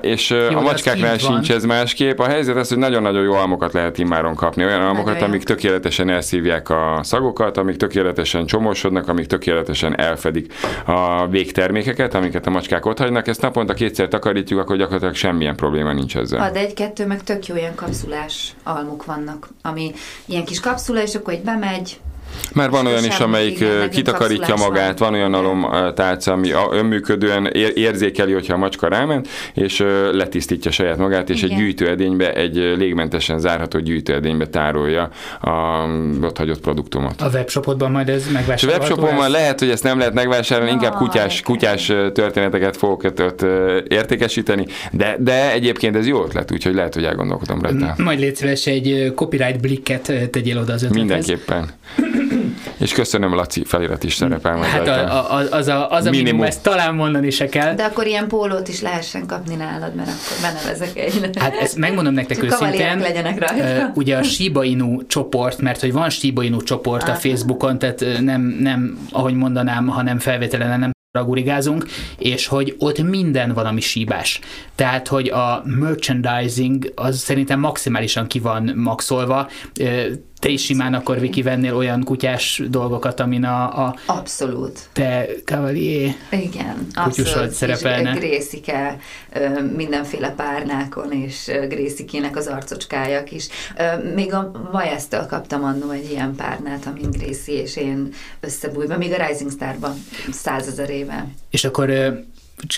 És 0.00 0.30
jó, 0.30 0.58
a 0.58 0.60
macskáknál 0.60 1.18
sincs 1.18 1.52
ez 1.52 1.64
másképp. 1.64 2.18
A 2.18 2.26
helyzet 2.26 2.56
az, 2.56 2.68
hogy 2.68 2.78
nagyon-nagyon 2.78 3.22
jó 3.22 3.34
almokat 3.34 3.72
lehet 3.72 3.98
immáron 3.98 4.34
kapni. 4.34 4.64
Olyan 4.64 4.82
almokat, 4.82 5.22
amik 5.22 5.42
tökéletesen 5.42 6.10
elszívják 6.10 6.70
a 6.70 7.00
szagokat, 7.02 7.56
amik 7.56 7.76
tökéletesen 7.76 8.46
csomósodnak, 8.46 9.08
amik 9.08 9.26
tökéletesen 9.26 9.98
elfedik 9.98 10.52
a 10.86 11.26
végtermékeket, 11.26 12.14
amiket 12.14 12.46
a 12.46 12.50
macskák 12.50 12.86
ott 12.86 12.98
hagynak. 12.98 13.26
Ezt 13.26 13.42
naponta 13.42 13.74
kétszer 13.74 14.08
takarítjuk, 14.08 14.60
akkor 14.60 14.76
gyakorlatilag 14.76 15.14
semmilyen 15.14 15.56
probléma 15.56 15.92
nincs 15.92 16.16
ezzel. 16.16 16.40
Ha, 16.40 16.50
de 16.50 16.58
egy-kettő 16.58 17.06
meg 17.06 17.22
tök 17.22 17.46
jó 17.46 17.56
ilyen 17.56 17.74
kapszulás 17.74 18.54
almuk 18.62 19.04
vannak 19.04 19.48
ami 19.62 19.92
ilyen 20.24 20.44
kis 20.44 20.60
kapszula, 20.60 21.02
és 21.02 21.14
akkor 21.14 21.32
egy 21.32 21.42
bemegy, 21.42 22.00
mert 22.54 22.70
van 22.70 22.86
olyan 22.86 23.04
is, 23.04 23.20
amelyik 23.20 23.64
kitakarítja 23.90 24.56
magát, 24.56 24.98
van 24.98 25.14
olyan 25.14 25.34
alomtálca, 25.34 26.32
ami 26.32 26.50
önműködően 26.70 27.46
érzékeli, 27.74 28.32
hogyha 28.32 28.54
a 28.54 28.56
macska 28.56 28.88
ráment, 28.88 29.28
és 29.54 29.84
letisztítja 30.12 30.70
saját 30.70 30.96
magát, 30.96 31.30
és 31.30 31.42
Igen. 31.42 31.50
egy 31.50 31.62
gyűjtőedénybe, 31.62 32.32
egy 32.32 32.54
légmentesen 32.54 33.38
zárható 33.38 33.78
gyűjtőedénybe 33.78 34.46
tárolja 34.46 35.10
a 35.40 35.48
ott 36.22 36.36
hagyott 36.36 36.60
produktumot. 36.60 37.20
A 37.20 37.28
webshopodban 37.32 37.90
majd 37.90 38.08
ez 38.08 38.24
megvásárolható? 38.32 38.92
A 38.92 38.96
webshopon 38.96 39.30
lehet, 39.30 39.58
hogy 39.58 39.70
ezt 39.70 39.82
nem 39.82 39.98
lehet 39.98 40.14
megvásárolni, 40.14 40.70
inkább 40.70 40.94
kutyás, 40.94 41.40
kutyás 41.40 41.86
történeteket 42.12 42.76
fogok 42.76 43.02
ott 43.18 43.44
értékesíteni, 43.88 44.66
de, 44.92 45.16
de 45.18 45.52
egyébként 45.52 45.96
ez 45.96 46.06
jó 46.06 46.24
ötlet, 46.24 46.52
úgyhogy 46.52 46.74
lehet, 46.74 46.94
hogy 46.94 47.04
elgondolkodom 47.04 47.60
rajta. 47.60 47.94
Majd 47.96 48.18
légy 48.18 48.36
szíves, 48.36 48.66
egy 48.66 49.12
copyright 49.14 49.60
blikket 49.60 50.12
tegyél 50.30 50.58
oda 50.58 50.72
az 50.72 50.82
ötlethez. 50.82 50.96
Mindenképpen. 50.96 51.70
És 52.80 52.92
köszönöm, 52.92 53.34
Laci 53.34 53.64
felirat 53.64 54.04
is 54.04 54.14
szerepel 54.14 54.58
Hát 54.58 54.88
a, 54.88 55.34
a, 55.34 55.46
az 55.50 55.68
a, 55.68 55.90
az 55.90 56.06
a 56.06 56.10
minimum. 56.10 56.10
Minimum. 56.10 56.42
ezt 56.42 56.62
talán 56.62 56.94
mondani 56.94 57.30
se 57.30 57.46
kell. 57.46 57.74
De 57.74 57.84
akkor 57.84 58.06
ilyen 58.06 58.28
pólót 58.28 58.68
is 58.68 58.80
lehessen 58.80 59.26
kapni 59.26 59.54
nálad, 59.54 59.94
mert 59.94 60.08
akkor 60.08 60.52
benevezek 60.52 60.96
egy. 60.96 61.30
Hát 61.38 61.54
ezt 61.54 61.76
megmondom 61.76 62.14
nektek 62.14 62.36
Csak 62.36 62.44
őszintén. 62.44 62.98
legyenek 62.98 63.38
rajta. 63.38 63.92
Ugye 63.94 64.16
a 64.16 64.22
Shiba 64.22 64.64
Inu 64.64 65.06
csoport, 65.06 65.60
mert 65.60 65.80
hogy 65.80 65.92
van 65.92 66.10
Shiba 66.10 66.42
Inu 66.42 66.62
csoport 66.62 67.08
a. 67.08 67.14
Facebookon, 67.14 67.78
tehát 67.78 68.04
nem, 68.20 68.40
nem, 68.60 68.98
ahogy 69.10 69.34
mondanám, 69.34 69.86
hanem 69.86 70.18
felvételen 70.18 70.78
nem 70.78 70.90
ragurigázunk, 71.12 71.86
és 72.18 72.46
hogy 72.46 72.74
ott 72.78 73.02
minden 73.02 73.52
valami 73.52 73.80
síbás. 73.80 74.40
Tehát, 74.74 75.08
hogy 75.08 75.28
a 75.28 75.62
merchandising 75.64 76.92
az 76.94 77.18
szerintem 77.18 77.60
maximálisan 77.60 78.26
ki 78.26 78.38
van 78.38 78.72
maxolva. 78.76 79.48
Te 80.40 80.48
is 80.48 80.64
simán 80.64 80.94
akkor 80.94 81.20
Viki 81.20 81.42
vennél 81.42 81.74
olyan 81.76 82.04
kutyás 82.04 82.62
dolgokat, 82.68 83.20
amin 83.20 83.44
a, 83.44 83.86
a 83.86 83.96
Abszolút. 84.06 84.88
te 84.92 85.26
Cavalier 85.44 86.14
Igen, 86.30 86.86
abszolút. 86.94 87.50
szerepelne. 87.50 88.10
És 88.12 88.18
Grészike 88.18 88.98
mindenféle 89.76 90.30
párnákon, 90.30 91.12
és 91.12 91.50
Grészikének 91.68 92.36
az 92.36 92.46
arcocskájak 92.46 93.32
is. 93.32 93.48
Még 94.14 94.34
a 94.34 94.68
Vajesztől 94.72 95.26
kaptam 95.26 95.64
annó 95.64 95.90
egy 95.90 96.10
ilyen 96.10 96.34
párnát, 96.34 96.86
amin 96.86 97.10
Grészi 97.10 97.52
és 97.52 97.76
én 97.76 98.08
összebújva, 98.40 98.96
még 98.96 99.12
a 99.12 99.26
Rising 99.26 99.50
Starban 99.50 99.94
százezer 100.30 100.90
éve. 100.90 101.26
És 101.50 101.64
akkor 101.64 101.90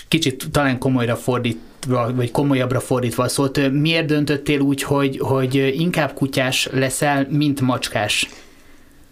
kicsit 0.07 0.47
talán 0.51 0.79
komolyra 0.79 1.15
fordítva, 1.15 2.13
vagy 2.15 2.31
komolyabbra 2.31 2.79
fordítva 2.79 3.23
ö, 3.57 3.69
miért 3.69 4.05
döntöttél 4.05 4.59
úgy, 4.59 4.83
hogy, 4.83 5.17
hogy 5.17 5.55
inkább 5.55 6.13
kutyás 6.13 6.69
leszel, 6.71 7.27
mint 7.29 7.61
macskás? 7.61 8.29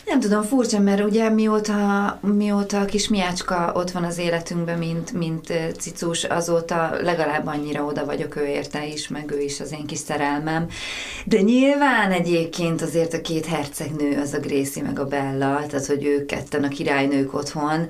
Nem 0.06 0.20
tudom, 0.20 0.44
furcsa, 0.44 0.80
mert 0.80 1.04
ugye 1.04 1.30
mióta, 1.30 2.20
mióta 2.22 2.80
a 2.80 2.86
kis 2.86 3.08
miácska 3.08 3.72
ott 3.76 3.92
van 3.92 4.04
az 4.04 4.18
életünkben, 4.18 4.78
mint, 4.78 5.12
mint 5.12 5.54
cicus, 5.80 6.24
azóta 6.24 6.90
legalább 7.02 7.48
annyira 7.48 7.84
oda 7.84 8.06
vagyok 8.06 8.36
ő 8.36 8.46
érte 8.46 8.88
is, 8.88 9.08
meg 9.08 9.32
ő 9.32 9.42
is 9.42 9.60
az 9.60 9.72
én 9.72 9.86
kis 9.86 10.00
szerelmem. 10.00 10.68
De 11.26 11.42
nyilván 11.42 12.12
egyébként 12.12 12.82
azért 12.82 13.14
a 13.14 13.22
két 13.22 13.46
hercegnő, 13.46 14.20
az 14.22 14.34
a 14.34 14.40
Gracie 14.40 14.84
meg 14.84 15.00
a 15.00 15.06
Bella, 15.06 15.66
tehát 15.68 15.86
hogy 15.86 16.06
ők 16.06 16.26
ketten 16.26 16.64
a 16.64 16.68
királynők 16.68 17.34
otthon, 17.34 17.88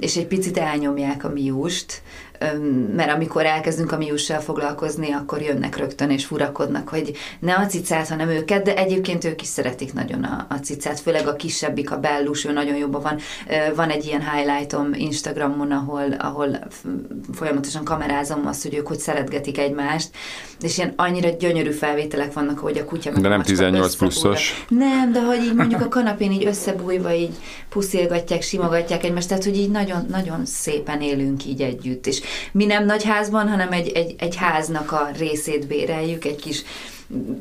és 0.00 0.16
egy 0.16 0.26
picit 0.26 0.58
elnyomják 0.58 1.24
a 1.24 1.28
miust, 1.28 2.02
mert 2.96 3.10
amikor 3.10 3.44
elkezdünk 3.44 3.92
a 3.92 3.96
miussal 3.96 4.40
foglalkozni, 4.40 5.12
akkor 5.12 5.42
jönnek 5.42 5.76
rögtön 5.76 6.10
és 6.10 6.24
furakodnak, 6.24 6.88
hogy 6.88 7.12
ne 7.40 7.54
a 7.54 7.66
cicát, 7.66 8.08
hanem 8.08 8.28
őket, 8.28 8.62
de 8.62 8.76
egyébként 8.76 9.24
ők 9.24 9.42
is 9.42 9.48
szeretik 9.48 9.92
nagyon 9.92 10.22
a, 10.22 10.46
a 10.48 10.54
cicát, 10.54 11.00
főleg 11.00 11.26
a 11.26 11.36
kisebbik, 11.36 11.90
a 11.90 11.98
Bellus, 11.98 12.44
ő 12.44 12.52
nagyon 12.52 12.76
jobban 12.76 13.02
van. 13.02 13.18
Van 13.74 13.90
egy 13.90 14.04
ilyen 14.04 14.30
highlightom 14.30 14.92
Instagramon, 14.94 15.70
ahol, 15.70 16.12
ahol 16.18 16.58
folyamatosan 17.32 17.84
kamerázom 17.84 18.46
azt, 18.46 18.62
hogy 18.62 18.74
ők 18.74 18.86
hogy 18.86 18.98
szeretgetik 18.98 19.58
egymást, 19.58 20.10
és 20.60 20.78
ilyen 20.78 20.92
annyira 20.96 21.28
gyönyörű 21.28 21.70
felvételek 21.70 22.32
vannak, 22.32 22.58
hogy 22.58 22.78
a 22.78 22.84
kutya 22.84 23.10
meg 23.10 23.22
De 23.22 23.28
nem 23.28 23.36
macska 23.36 23.54
18 23.54 23.84
összebújva. 23.84 24.20
pluszos. 24.20 24.64
Nem, 24.68 25.12
de 25.12 25.20
hogy 25.20 25.42
így 25.42 25.54
mondjuk 25.54 25.80
a 25.80 25.88
kanapén 25.88 26.32
így 26.32 26.46
összebújva, 26.46 27.12
így 27.12 27.34
puszilgatják, 27.68 28.42
simogatják 28.42 29.04
egymást, 29.04 29.28
tehát 29.28 29.44
hogy 29.44 29.56
így 29.56 29.70
nagyon, 29.70 30.06
nagyon 30.08 30.46
szépen 30.46 31.00
élünk 31.00 31.44
így 31.46 31.60
együtt. 31.60 32.06
És 32.06 32.20
mi 32.52 32.64
nem 32.64 32.84
nagy 32.84 33.04
házban, 33.04 33.48
hanem 33.48 33.72
egy, 33.72 33.88
egy, 33.88 34.14
egy 34.18 34.36
háznak 34.36 34.92
a 34.92 35.10
részét 35.18 35.66
béreljük, 35.66 36.24
egy 36.24 36.40
kis 36.40 36.62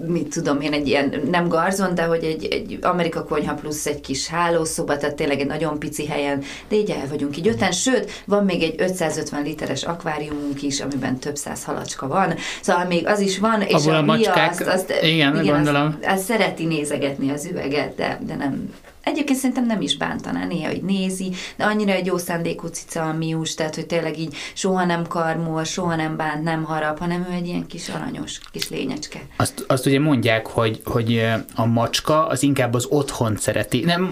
mit 0.07 0.33
tudom 0.33 0.61
én, 0.61 0.73
egy 0.73 0.87
ilyen, 0.87 1.21
nem 1.31 1.47
garzon, 1.47 1.95
de 1.95 2.03
hogy 2.03 2.23
egy, 2.23 2.45
egy 2.45 2.79
Amerika 2.81 3.23
konyha 3.23 3.53
plusz 3.53 3.85
egy 3.85 4.01
kis 4.01 4.27
hálószoba, 4.27 4.97
tehát 4.97 5.15
tényleg 5.15 5.39
egy 5.39 5.47
nagyon 5.47 5.79
pici 5.79 6.07
helyen, 6.07 6.43
de 6.69 6.75
így 6.75 6.89
el 6.89 7.07
vagyunk 7.09 7.37
így 7.37 7.47
öten, 7.47 7.71
sőt, 7.71 8.11
van 8.25 8.45
még 8.45 8.63
egy 8.63 8.75
550 8.77 9.43
literes 9.43 9.83
akváriumunk 9.83 10.61
is, 10.61 10.79
amiben 10.79 11.19
több 11.19 11.35
száz 11.35 11.63
halacska 11.63 12.07
van, 12.07 12.35
szóval 12.61 12.85
még 12.85 13.07
az 13.07 13.19
is 13.19 13.39
van, 13.39 13.61
és 13.61 13.73
Abból 13.73 13.93
a 13.93 13.97
a, 13.97 14.01
macskák- 14.01 14.67
azt, 14.67 14.67
azt, 14.67 14.93
igen, 15.01 15.45
gondolom. 15.45 15.97
Azt, 16.01 16.11
azt 16.11 16.23
szereti 16.23 16.65
nézegetni 16.65 17.31
az 17.31 17.45
üveget, 17.45 17.95
de, 17.95 18.19
de 18.25 18.35
nem, 18.35 18.73
Egyébként 19.07 19.39
szerintem 19.39 19.65
nem 19.65 19.81
is 19.81 19.97
bántaná 19.97 20.45
néha, 20.45 20.67
hogy 20.67 20.81
nézi, 20.81 21.31
de 21.57 21.63
annyira 21.63 21.91
egy 21.91 22.05
jó 22.05 22.17
szándékú 22.17 22.67
cica 22.67 23.01
a 23.01 23.13
mius, 23.13 23.53
tehát 23.55 23.75
hogy 23.75 23.85
tényleg 23.85 24.19
így 24.19 24.35
soha 24.53 24.85
nem 24.85 25.07
karmol, 25.07 25.63
soha 25.63 25.95
nem 25.95 26.15
bánt, 26.17 26.43
nem 26.43 26.63
harap, 26.63 26.99
hanem 26.99 27.27
ő 27.31 27.33
egy 27.33 27.47
ilyen 27.47 27.67
kis 27.67 27.89
aranyos 27.89 28.39
kis 28.51 28.69
lényecske. 28.69 29.19
Azt, 29.35 29.63
azt 29.67 29.85
ugye 29.85 29.99
mondják, 29.99 30.47
hogy, 30.47 30.81
hogy 30.85 31.25
a 31.55 31.65
macska 31.65 32.27
az 32.27 32.43
inkább 32.43 32.73
az 32.73 32.85
otthon 32.89 33.35
szereti. 33.39 33.83
Nem, 33.85 34.11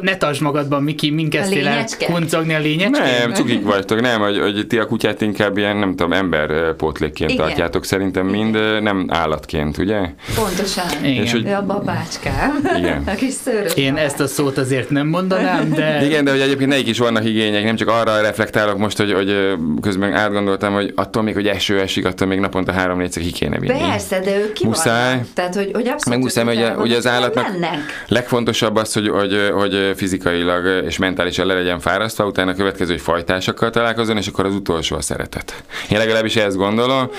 ne 0.00 0.16
tartsd 0.16 0.40
magadban, 0.42 0.82
Miki, 0.82 1.10
mind 1.10 1.28
kezdtél 1.28 1.68
el 1.68 1.84
kuncogni 2.06 2.54
a 2.54 2.58
lényecskén? 2.58 3.18
Nem, 3.18 3.32
cukik 3.32 3.64
vagytok, 3.64 4.00
nem, 4.00 4.20
hogy, 4.20 4.38
hogy 4.38 4.66
ti 4.66 4.78
a 4.78 4.86
kutyát 4.86 5.20
inkább 5.20 5.56
ilyen, 5.56 5.76
nem 5.76 5.90
tudom, 5.90 6.12
emberpótlékként 6.12 7.30
Igen. 7.30 7.44
tartjátok 7.46 7.84
szerintem 7.84 8.26
mind, 8.26 8.82
nem 8.82 9.06
állatként, 9.08 9.78
ugye? 9.78 10.00
Pontosan. 10.34 11.04
Igen. 11.04 11.22
És 11.22 11.32
hogy- 11.32 11.46
Ő 11.46 11.54
a 11.54 11.66
babácskám. 11.66 12.68
Igen. 12.78 13.02
A 13.12 13.14
kis 13.14 13.32
szőrös 13.32 13.74
Én. 13.74 13.96
Ezt 14.12 14.20
a 14.20 14.26
szót 14.26 14.58
azért 14.58 14.90
nem 14.90 15.06
mondanám, 15.06 15.72
de... 15.72 16.04
Igen, 16.04 16.24
de 16.24 16.30
hogy 16.30 16.40
egyébként 16.40 16.70
nekik 16.70 16.86
is 16.86 16.98
vannak 16.98 17.24
igények, 17.24 17.64
nem 17.64 17.76
csak 17.76 17.88
arra 17.88 18.20
reflektálok 18.20 18.78
most, 18.78 18.96
hogy, 18.96 19.12
hogy 19.12 19.54
közben 19.80 20.12
átgondoltam, 20.14 20.72
hogy 20.72 20.92
attól 20.96 21.22
még, 21.22 21.34
hogy 21.34 21.46
eső 21.46 21.80
esik, 21.80 22.06
attól 22.06 22.26
még 22.28 22.38
naponta 22.38 22.72
három-négyszer 22.72 23.22
ki 23.22 23.30
kéne 23.30 23.58
vinni. 23.58 23.78
Persze, 23.80 24.20
de 24.20 24.38
ők 24.38 24.52
ki 24.52 24.66
Muszáj. 24.66 25.20
Tehát, 25.34 25.54
hogy, 25.54 25.70
hogy 25.72 25.88
abszolút 25.88 26.04
Meg 26.08 26.18
muszáj, 26.18 26.56
el 26.56 26.68
vannak, 26.70 26.84
ugye 26.84 26.96
az 26.96 27.04
nem 27.04 27.12
állatnak 27.14 27.48
mennek. 27.50 27.78
legfontosabb 28.08 28.76
az, 28.76 28.92
hogy, 28.92 29.08
hogy, 29.08 29.50
hogy 29.54 29.92
fizikailag 29.96 30.84
és 30.86 30.98
mentálisan 30.98 31.46
le 31.46 31.54
legyen 31.54 31.80
fárasztva, 31.80 32.26
utána 32.26 32.50
a 32.50 32.54
következő, 32.54 32.92
hogy 32.92 33.00
fajtásokkal 33.02 33.70
találkozzon, 33.70 34.16
és 34.16 34.26
akkor 34.26 34.44
az 34.46 34.54
utolsó 34.54 34.96
a 34.96 35.00
szeretet. 35.02 35.62
Én 35.90 35.98
legalábbis 35.98 36.36
ezt 36.36 36.56
gondolom. 36.56 37.10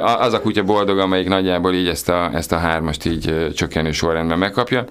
A- 0.00 0.16
Az 0.28 0.32
a 0.32 0.40
kutya 0.40 0.62
boldog, 0.62 0.98
amelyik 0.98 1.28
nagyjából 1.28 1.74
így 1.74 1.88
ezt 1.88 2.08
a, 2.08 2.30
ezt 2.34 2.52
a 2.52 2.56
hármast 2.58 3.04
így 3.04 3.52
csökkenő 3.54 3.92
sorrendben 3.92 4.38
megkapja. 4.38 4.84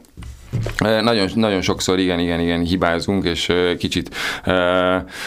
Nagyon, 0.78 1.30
nagyon 1.34 1.62
sokszor 1.62 2.00
igen, 2.00 2.20
igen, 2.20 2.40
igen 2.40 2.62
hibázunk, 2.62 3.26
és 3.26 3.54
kicsit 3.78 4.16
uh, 4.46 4.56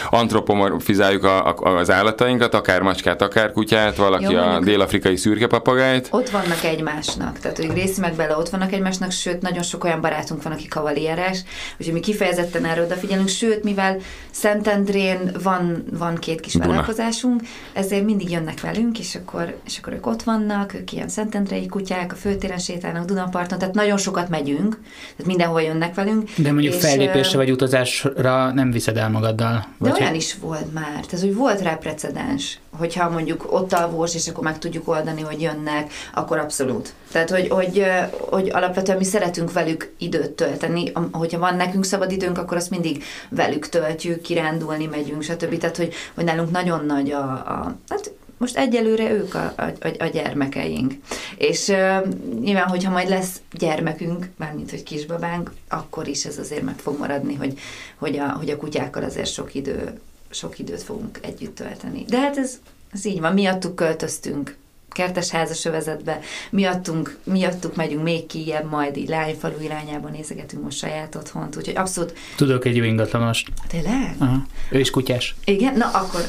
antropomorfizáljuk 0.09 1.23
a, 1.23 1.47
a, 1.47 1.77
az 1.77 1.89
állatainkat, 1.89 2.53
akár 2.53 2.81
macskát, 2.81 3.21
akár 3.21 3.51
kutyát, 3.51 3.95
valaki 3.95 4.33
Jó, 4.33 4.39
a 4.39 4.59
dél-afrikai 4.59 5.15
szürke 5.15 5.47
papagájt. 5.47 6.07
Ott 6.11 6.29
vannak 6.29 6.63
egymásnak, 6.63 7.39
tehát 7.39 7.57
hogy 7.57 7.67
Gracie 7.67 8.01
meg 8.01 8.15
Bella 8.15 8.37
ott 8.37 8.49
vannak 8.49 8.71
egymásnak, 8.71 9.11
sőt, 9.11 9.41
nagyon 9.41 9.63
sok 9.63 9.83
olyan 9.83 10.01
barátunk 10.01 10.43
van, 10.43 10.51
aki 10.53 10.67
kavalieres, 10.67 11.43
úgyhogy 11.79 11.93
mi 11.93 11.99
kifejezetten 11.99 12.65
erre 12.65 12.81
odafigyelünk, 12.81 13.27
sőt, 13.27 13.63
mivel 13.63 13.97
Szentendrén 14.31 15.31
van, 15.43 15.83
van 15.91 16.15
két 16.15 16.39
kis 16.39 16.53
Duna. 16.53 16.67
vállalkozásunk, 16.67 17.41
ezért 17.73 18.03
mindig 18.03 18.31
jönnek 18.31 18.61
velünk, 18.61 18.99
és 18.99 19.15
akkor, 19.15 19.55
és 19.65 19.77
akkor 19.77 19.93
ők 19.93 20.07
ott 20.07 20.23
vannak, 20.23 20.73
ők 20.73 20.91
ilyen 20.91 21.07
szentendrei 21.07 21.67
kutyák, 21.67 22.11
a 22.11 22.15
főtéren 22.15 22.57
sétálnak, 22.57 23.05
Dunaparton, 23.05 23.59
tehát 23.59 23.73
nagyon 23.73 23.97
sokat 23.97 24.29
megyünk, 24.29 24.79
tehát 25.17 25.30
mindenhol 25.31 25.61
jönnek 25.61 25.95
velünk. 25.95 26.29
De 26.37 26.51
mondjuk 26.51 26.73
és, 26.73 26.79
fellépésre 26.79 27.37
vagy 27.37 27.51
utazásra 27.51 28.51
nem 28.53 28.71
viszed 28.71 28.97
el 28.97 29.09
magaddal. 29.09 29.53
De 29.53 29.65
Vagy 29.77 29.91
olyan 29.91 30.07
hogy- 30.07 30.17
is 30.17 30.35
volt 30.35 30.73
már, 30.73 31.05
tehát 31.05 31.25
hogy 31.25 31.35
volt 31.35 31.61
rá 31.61 31.73
precedens, 31.73 32.59
hogyha 32.77 33.09
mondjuk 33.09 33.53
ott 33.53 33.73
alvós, 33.73 34.15
és 34.15 34.27
akkor 34.27 34.43
meg 34.43 34.57
tudjuk 34.59 34.87
oldani, 34.87 35.21
hogy 35.21 35.41
jönnek, 35.41 35.91
akkor 36.13 36.37
abszolút. 36.37 36.93
Tehát, 37.11 37.29
hogy, 37.29 37.47
hogy, 37.47 37.85
hogy 38.29 38.49
alapvetően 38.53 38.97
mi 38.97 39.03
szeretünk 39.03 39.51
velük 39.53 39.93
időt 39.97 40.31
tölteni, 40.31 40.91
hogyha 41.11 41.39
van 41.39 41.55
nekünk 41.55 41.85
szabad 41.85 42.11
időnk, 42.11 42.37
akkor 42.37 42.57
azt 42.57 42.69
mindig 42.69 43.03
velük 43.29 43.69
töltjük, 43.69 44.21
kirándulni 44.21 44.85
megyünk, 44.85 45.21
stb. 45.21 45.57
Tehát, 45.57 45.77
hogy, 45.77 45.93
hogy 46.15 46.23
nálunk 46.23 46.51
nagyon 46.51 46.85
nagy 46.85 47.11
a, 47.11 47.23
a 47.31 47.75
hát 47.89 48.11
most 48.41 48.57
egyelőre 48.57 49.11
ők 49.11 49.33
a, 49.33 49.53
a, 49.57 49.87
a, 49.99 50.05
gyermekeink. 50.05 50.93
És 51.37 51.67
uh, 51.67 52.07
nyilván, 52.39 52.67
hogyha 52.67 52.91
majd 52.91 53.09
lesz 53.09 53.41
gyermekünk, 53.53 54.29
mármint, 54.37 54.69
hogy 54.69 54.83
kisbabánk, 54.83 55.51
akkor 55.67 56.07
is 56.07 56.25
ez 56.25 56.37
azért 56.37 56.63
meg 56.63 56.77
fog 56.79 56.99
maradni, 56.99 57.35
hogy, 57.35 57.59
hogy, 57.95 58.17
a, 58.17 58.29
hogy 58.29 58.49
a 58.49 58.57
kutyákkal 58.57 59.03
azért 59.03 59.31
sok 59.33 59.53
idő 59.53 59.99
sok 60.29 60.59
időt 60.59 60.83
fogunk 60.83 61.19
együtt 61.21 61.55
tölteni. 61.55 62.05
De 62.07 62.19
hát 62.19 62.37
ez, 62.37 62.59
ez 62.93 63.05
így 63.05 63.19
van, 63.19 63.33
miattuk 63.33 63.75
költöztünk 63.75 64.55
kertes 64.89 65.29
házas 65.29 65.65
övezetbe, 65.65 66.19
miattunk, 66.49 67.17
miattuk 67.23 67.75
megyünk 67.75 68.03
még 68.03 68.25
kijebb, 68.25 68.69
majd 68.69 68.97
így 68.97 69.09
lányfalu 69.09 69.61
irányába 69.61 70.09
nézegetünk 70.09 70.63
most 70.63 70.77
saját 70.77 71.15
otthont, 71.15 71.55
úgyhogy 71.55 71.75
abszolút, 71.75 72.13
Tudok 72.35 72.65
egy 72.65 72.75
jó 72.75 72.83
ingatlanost. 72.83 73.47
tényleg? 73.67 74.15
Aha. 74.17 74.45
Ő 74.69 74.79
is 74.79 74.89
kutyás. 74.89 75.35
Igen? 75.43 75.77
Na 75.77 75.85
akkor 75.85 76.21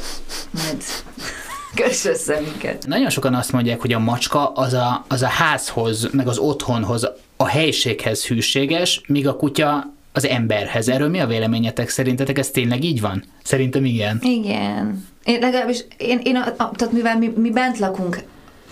majd 0.51 0.83
kös 1.75 2.05
össze 2.05 2.41
minket. 2.41 2.87
Nagyon 2.87 3.11
sokan 3.11 3.35
azt 3.35 3.53
mondják, 3.53 3.81
hogy 3.81 3.93
a 3.93 3.99
macska 3.99 4.53
az 4.53 4.73
a, 4.73 5.05
az 5.09 5.23
a 5.23 5.27
házhoz, 5.27 6.09
meg 6.13 6.29
az 6.29 6.39
otthonhoz, 6.39 7.09
a 7.37 7.47
helységhez 7.47 8.27
hűséges, 8.27 9.01
míg 9.07 9.29
a 9.29 9.37
kutya 9.37 9.93
az 10.13 10.27
emberhez. 10.27 10.89
Erről 10.89 11.09
mi 11.09 11.21
a 11.21 11.27
véleményetek? 11.27 11.89
Szerintetek 11.89 12.39
ez 12.39 12.51
tényleg 12.51 12.85
így 12.85 13.01
van? 13.01 13.25
Szerintem 13.43 13.85
igen. 13.85 14.19
Igen. 14.23 15.07
Én 15.25 15.41
legalábbis, 15.41 15.85
én, 15.97 16.21
én 16.23 16.37
a, 16.37 16.47
a, 16.57 16.71
tehát 16.71 16.93
mivel 16.93 17.19
mi, 17.19 17.33
mi 17.37 17.51
bent 17.51 17.79
lakunk 17.79 18.19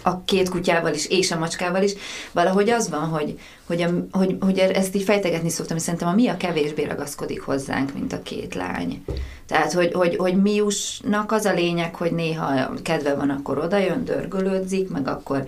a 0.02 0.25
két 0.25 0.49
kutyával 0.49 0.95
is, 0.95 1.07
és 1.07 1.30
a 1.30 1.38
macskával 1.38 1.83
is, 1.83 1.92
valahogy 2.33 2.71
az 2.71 2.88
van, 2.88 3.09
hogy, 3.09 3.38
hogy, 3.66 3.83
a, 3.83 3.88
hogy, 4.11 4.37
hogy 4.40 4.59
ezt 4.59 4.95
így 4.95 5.02
fejtegetni 5.02 5.49
szoktam, 5.49 5.76
és 5.76 5.83
szerintem 5.83 6.09
a 6.09 6.14
mi 6.14 6.28
a 6.28 6.37
kevésbé 6.37 6.85
ragaszkodik 6.85 7.40
hozzánk, 7.40 7.95
mint 7.95 8.12
a 8.12 8.23
két 8.23 8.54
lány. 8.54 9.04
Tehát, 9.50 9.73
hogy, 9.73 9.92
hogy, 9.92 10.16
hogy 10.16 10.42
Miusnak 10.42 11.33
az 11.33 11.45
a 11.45 11.52
lényeg, 11.52 11.95
hogy 11.95 12.12
néha 12.12 12.71
kedve 12.83 13.14
van, 13.14 13.30
akkor 13.30 13.59
oda 13.59 13.76
jön, 13.76 14.04
dörgölődzik, 14.04 14.90
meg 14.90 15.09
akkor 15.09 15.45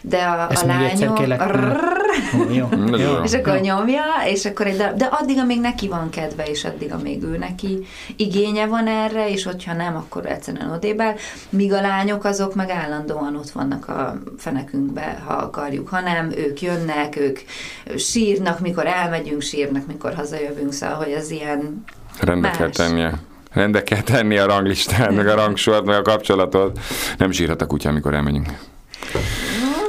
de 0.00 0.16
a, 0.16 0.46
Ezt 0.50 0.62
a 0.62 0.66
lányok 0.66 1.20
jó, 2.52 2.66
jó. 2.96 3.22
és 3.24 3.32
akkor 3.32 3.60
nyomja, 3.60 4.02
és 4.26 4.44
akkor 4.44 4.66
egy 4.66 4.76
darab, 4.76 4.96
de 4.96 5.04
addig, 5.04 5.38
amíg 5.38 5.60
neki 5.60 5.88
van 5.88 6.10
kedve, 6.10 6.44
és 6.44 6.64
addig, 6.64 6.92
amíg 6.92 7.22
ő 7.22 7.38
neki 7.38 7.86
igénye 8.16 8.66
van 8.66 8.86
erre, 8.86 9.30
és 9.30 9.44
hogyha 9.44 9.74
nem, 9.74 9.96
akkor 9.96 10.26
egyszerűen 10.26 10.70
odébál, 10.70 11.14
míg 11.48 11.72
a 11.72 11.80
lányok 11.80 12.24
azok 12.24 12.54
meg 12.54 12.70
állandóan 12.70 13.36
ott 13.36 13.50
vannak 13.50 13.88
a 13.88 14.18
fenekünkbe, 14.38 15.22
ha 15.26 15.34
akarjuk, 15.34 15.88
ha 15.88 16.00
nem, 16.00 16.30
ők 16.36 16.60
jönnek, 16.60 17.16
ők 17.16 17.38
sírnak, 17.96 18.60
mikor 18.60 18.86
elmegyünk, 18.86 19.40
sírnak, 19.40 19.86
mikor 19.86 20.14
hazajövünk, 20.14 20.72
szóval, 20.72 20.96
hogy 20.96 21.12
az 21.12 21.30
ilyen 21.30 21.84
Rendbe 22.20 22.50
kell 22.50 22.70
tennie. 22.70 23.12
Rendbe 23.52 23.82
kell 23.82 24.00
tenni 24.00 24.38
a 24.38 24.46
ranglistát, 24.46 25.10
meg 25.10 25.28
a 25.28 25.34
rangsort, 25.34 25.84
meg 25.84 25.96
a 25.96 26.02
kapcsolatot. 26.02 26.78
Nem 27.18 27.30
sírhat 27.30 27.62
a 27.62 27.66
kutya, 27.66 27.88
amikor 27.88 28.14
elmegyünk. 28.14 28.48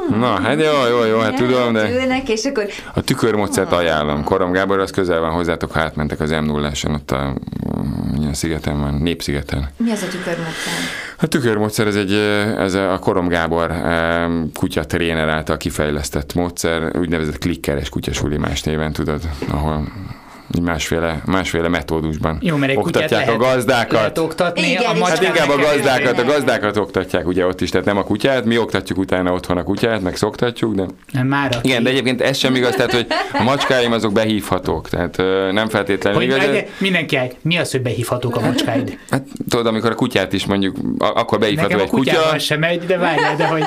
Na, 0.10 0.42
hát 0.42 0.62
jó, 0.62 0.86
jó, 0.90 1.04
jó, 1.04 1.20
hát 1.20 1.36
tudom, 1.36 1.74
de 1.74 1.92
Ülnek, 1.92 2.30
és 2.30 2.46
akkor 2.46 2.66
a 2.94 3.02
tükörmódszert 3.02 3.72
ajánlom. 3.72 4.24
Korom 4.24 4.52
Gábor, 4.52 4.80
az 4.80 4.92
közel 4.92 5.20
van 5.20 5.32
hozzátok, 5.32 5.72
ha 5.72 5.80
átmentek 5.80 6.20
az 6.20 6.30
m 6.30 6.46
0 6.46 6.72
ott 6.88 7.12
a 7.12 7.34
milyen 8.18 8.34
szigeten 8.34 8.80
van, 8.80 8.94
Népszigeten. 8.94 9.70
mi 9.78 9.92
az 9.92 10.04
a 10.04 10.08
tükörmódszer? 10.08 10.74
A 11.20 11.28
tükörmódszer 11.28 11.88
ez 11.88 11.96
egy, 11.96 12.14
ez 12.58 12.74
a 12.74 12.98
Korom 13.02 13.28
Gábor 13.28 13.74
kutya 14.54 14.86
tréner 14.86 15.28
által 15.30 15.58
kifejlesztett 15.58 16.34
módszer, 16.34 16.98
úgynevezett 16.98 17.38
klikkeres 17.38 17.90
kutyasuli 17.90 18.38
más 18.38 18.62
néven, 18.62 18.94
tudod, 18.94 19.22
ahol 19.48 19.88
másféle, 20.62 21.22
másféle 21.26 21.68
metódusban 21.68 22.38
Jó, 22.42 22.56
mert 22.56 22.78
oktatják 22.78 23.10
lehet, 23.12 23.30
a 23.30 23.38
gazdákat. 23.38 23.92
lehet 23.92 24.18
oktatni, 24.18 24.62
Igen, 24.70 24.84
a 25.02 25.06
Hát 25.06 25.24
inkább 25.24 25.50
a 25.50 25.56
gazdákat, 25.58 26.12
a 26.12 26.16
kevésbé. 26.16 26.32
gazdákat 26.34 26.78
oktatják 26.78 27.28
ugye 27.28 27.46
ott 27.46 27.62
is, 27.62 27.70
tehát 27.70 27.86
nem 27.86 27.98
a 27.98 28.04
kutyát, 28.04 28.46
mi 28.46 28.58
oktatjuk 28.58 28.98
utána 28.98 29.32
otthon 29.34 29.58
a 29.58 29.64
kutyát, 29.64 30.02
meg 30.02 30.16
szoktatjuk, 30.16 30.76
de 30.76 30.86
Nem, 31.12 31.28
már 31.28 31.56
aki. 31.56 31.68
igen, 31.70 31.84
de 31.84 31.90
egyébként 31.90 32.22
ez 32.22 32.38
sem 32.38 32.56
igaz, 32.56 32.76
tehát 32.76 32.92
hogy 32.94 33.08
a 33.34 33.44
macskáim 33.44 33.92
azok 33.92 34.14
behívhatók, 34.14 34.90
tehát 34.90 35.18
nem 35.52 35.68
feltétlenül 35.70 36.20
hogy 36.20 36.28
igaz. 36.30 36.48
meg, 36.48 36.70
mindenki 36.78 37.16
el, 37.16 37.28
mi 37.42 37.58
az, 37.58 37.72
hogy 37.72 37.82
behívhatók 37.82 38.36
a 38.36 38.40
macskáid? 38.40 38.98
Hát 39.10 39.24
tudod, 39.50 39.66
amikor 39.66 39.92
a 39.92 39.96
kutyát 39.96 40.34
is 40.34 40.46
mondjuk, 40.46 40.76
a- 40.98 41.06
akkor 41.20 41.40
behívható 41.40 41.68
Nekem 41.68 41.80
a 41.80 41.84
egy 41.84 41.90
kutya, 41.90 42.40
sem 42.40 42.60
megy, 42.60 42.86
de 42.86 42.98
várjál, 42.98 43.36
de 43.36 43.48
hogy 43.48 43.64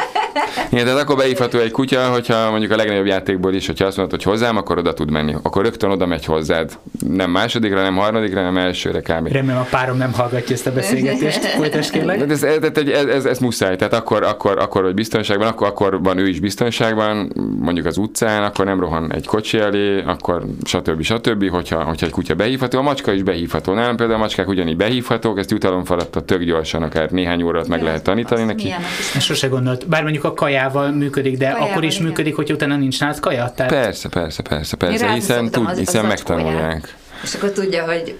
Igen, 0.70 0.84
tehát 0.84 1.00
akkor 1.00 1.16
beívható 1.16 1.58
egy 1.58 1.70
kutya, 1.70 2.08
hogyha 2.08 2.50
mondjuk 2.50 2.72
a 2.72 2.76
legnagyobb 2.76 3.06
játékból 3.06 3.54
is, 3.54 3.66
hogyha 3.66 3.84
azt 3.84 3.96
mondod, 3.96 4.14
hogy 4.22 4.32
hozzám, 4.32 4.56
akkor 4.56 4.78
oda 4.78 4.92
tud 4.94 5.10
menni. 5.10 5.34
Akkor 5.42 5.62
rögtön 5.62 5.90
oda 5.90 6.06
megy 6.06 6.24
hozzád. 6.24 6.75
Nem 7.08 7.30
másodikra, 7.30 7.82
nem 7.82 7.96
harmadikra, 7.96 8.42
nem 8.42 8.56
elsőre 8.56 9.00
kb. 9.00 9.26
remélem 9.26 9.60
a 9.60 9.66
párom 9.70 9.96
nem 9.96 10.12
hallgatja 10.12 10.54
ezt 10.54 10.66
a 10.66 10.72
beszélgetést. 10.72 11.44
Folytasd 11.60 11.90
kérlek. 11.90 12.24
De 12.24 12.32
ez, 12.32 12.42
ez, 12.42 12.58
ez, 12.74 13.04
ez, 13.06 13.24
ez, 13.24 13.38
muszáj, 13.38 13.76
tehát 13.76 13.92
akkor, 13.94 14.22
akkor, 14.22 14.58
akkor 14.58 14.82
vagy 14.82 14.94
biztonságban, 14.94 15.46
akkor, 15.48 15.66
akkor 15.66 16.02
van 16.02 16.18
ő 16.18 16.28
is 16.28 16.40
biztonságban, 16.40 17.32
mondjuk 17.60 17.86
az 17.86 17.96
utcán, 17.96 18.42
akkor 18.42 18.64
nem 18.64 18.80
rohan 18.80 19.12
egy 19.12 19.26
kocsi 19.26 19.58
elé, 19.58 20.02
akkor 20.06 20.44
stb. 20.64 21.02
stb. 21.02 21.48
Hogyha, 21.48 21.82
hogyha 21.82 22.06
egy 22.06 22.12
kutya 22.12 22.34
behívható, 22.34 22.78
a 22.78 22.82
macska 22.82 23.12
is 23.12 23.22
behívható. 23.22 23.72
Nálam 23.74 23.96
például 23.96 24.18
a 24.18 24.22
macskák 24.22 24.48
ugyanígy 24.48 24.76
behívhatók, 24.76 25.38
ezt 25.38 25.50
jutalomfalattal 25.50 26.24
tök 26.24 26.42
gyorsan, 26.42 26.82
akár 26.82 27.10
néhány 27.10 27.42
órát 27.42 27.68
meg 27.68 27.82
lehet 27.82 28.02
tanítani 28.02 28.40
Az 28.40 28.46
neki. 28.46 28.74
sose 29.20 29.46
gondolt. 29.48 29.88
Bár 29.88 30.02
mondjuk 30.02 30.24
a 30.24 30.32
kajával 30.34 30.90
működik, 30.90 31.36
de 31.38 31.44
Kajával, 31.50 31.68
akkor 31.70 31.84
is 31.84 31.94
igen. 31.94 32.06
működik, 32.06 32.36
hogy 32.36 32.52
utána 32.52 32.76
nincs 32.76 33.00
nálad 33.00 33.20
kaja. 33.20 33.52
Tehát 33.56 33.72
Persze, 33.72 34.08
persze, 34.08 34.42
persze, 34.42 34.76
persze, 34.76 35.04
rázni 35.04 35.18
hiszen, 35.20 35.50
tud, 35.50 35.66
az- 35.68 35.78
hiszen 35.78 36.04
az 36.04 36.10
acskóját. 36.56 36.94
És 37.22 37.34
akkor 37.34 37.50
tudja, 37.50 37.84
hogy 37.84 38.18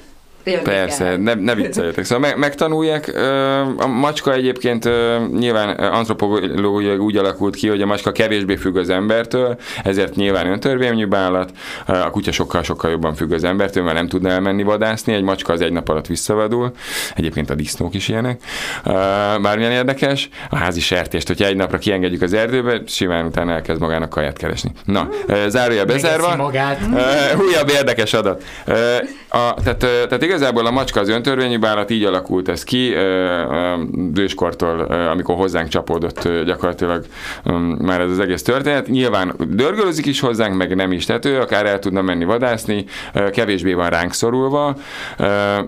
jönni 0.50 0.62
Persze, 0.62 1.04
kell. 1.04 1.16
ne, 1.16 1.34
ne 1.34 1.54
vicceljetek. 1.54 2.04
Szóval 2.04 2.28
meg, 2.28 2.38
megtanulják. 2.38 3.14
A 3.76 3.86
macska 3.86 4.32
egyébként 4.32 4.88
nyilván 5.38 5.68
antropológiai 5.68 6.96
úgy 6.96 7.16
alakult 7.16 7.54
ki, 7.54 7.68
hogy 7.68 7.82
a 7.82 7.86
macska 7.86 8.12
kevésbé 8.12 8.56
függ 8.56 8.76
az 8.76 8.90
embertől, 8.90 9.56
ezért 9.84 10.14
nyilván 10.14 10.46
öntörvényű 10.46 11.06
állat. 11.10 11.50
A 11.86 12.10
kutya 12.10 12.32
sokkal-sokkal 12.32 12.90
jobban 12.90 13.14
függ 13.14 13.32
az 13.32 13.44
embertől, 13.44 13.82
mert 13.82 13.96
nem 13.96 14.08
tudna 14.08 14.30
elmenni 14.30 14.62
vadászni. 14.62 15.12
Egy 15.12 15.22
macska 15.22 15.52
az 15.52 15.60
egy 15.60 15.72
nap 15.72 15.88
alatt 15.88 16.06
visszavadul. 16.06 16.72
Egyébként 17.14 17.50
a 17.50 17.54
disznók 17.54 17.94
is 17.94 18.08
ilyenek. 18.08 18.42
Bármilyen 19.42 19.72
érdekes. 19.72 20.28
A 20.50 20.56
házi 20.56 20.80
sertést, 20.80 21.26
hogyha 21.26 21.46
egy 21.46 21.56
napra 21.56 21.78
kiengedjük 21.78 22.22
az 22.22 22.32
erdőbe, 22.32 22.80
simán 22.86 23.24
utána 23.26 23.52
elkezd 23.52 23.80
magának 23.80 24.10
kaját 24.10 24.36
keresni. 24.36 24.72
Na, 24.84 25.08
zárója 25.46 25.84
bezárva. 25.84 26.52
újabb 27.48 27.68
érdekes 27.68 28.14
adat. 28.14 28.42
A, 29.28 29.54
tehát, 29.62 29.78
tehát 29.78 30.22
igazából 30.36 30.66
a 30.66 30.70
macska 30.70 31.00
az 31.00 31.08
öntörvényű 31.08 31.58
állat, 31.60 31.90
így 31.90 32.04
alakult 32.04 32.48
ez 32.48 32.64
ki, 32.64 32.92
ö, 32.92 33.00
ö, 33.00 33.74
őskortól, 34.14 34.86
ö, 34.88 34.94
amikor 34.94 35.36
hozzánk 35.36 35.68
csapódott 35.68 36.28
gyakorlatilag 36.44 37.04
már 37.78 38.00
ez 38.00 38.10
az 38.10 38.18
egész 38.18 38.42
történet. 38.42 38.86
Nyilván 38.86 39.34
dörgölözik 39.48 40.06
is 40.06 40.20
hozzánk, 40.20 40.56
meg 40.56 40.76
nem 40.76 40.92
is, 40.92 41.04
tehát 41.04 41.24
ő 41.24 41.40
akár 41.40 41.66
el 41.66 41.78
tudna 41.78 42.02
menni 42.02 42.24
vadászni, 42.24 42.84
kevésbé 43.32 43.72
van 43.72 43.90
ránk 43.90 44.12
szorulva, 44.12 44.76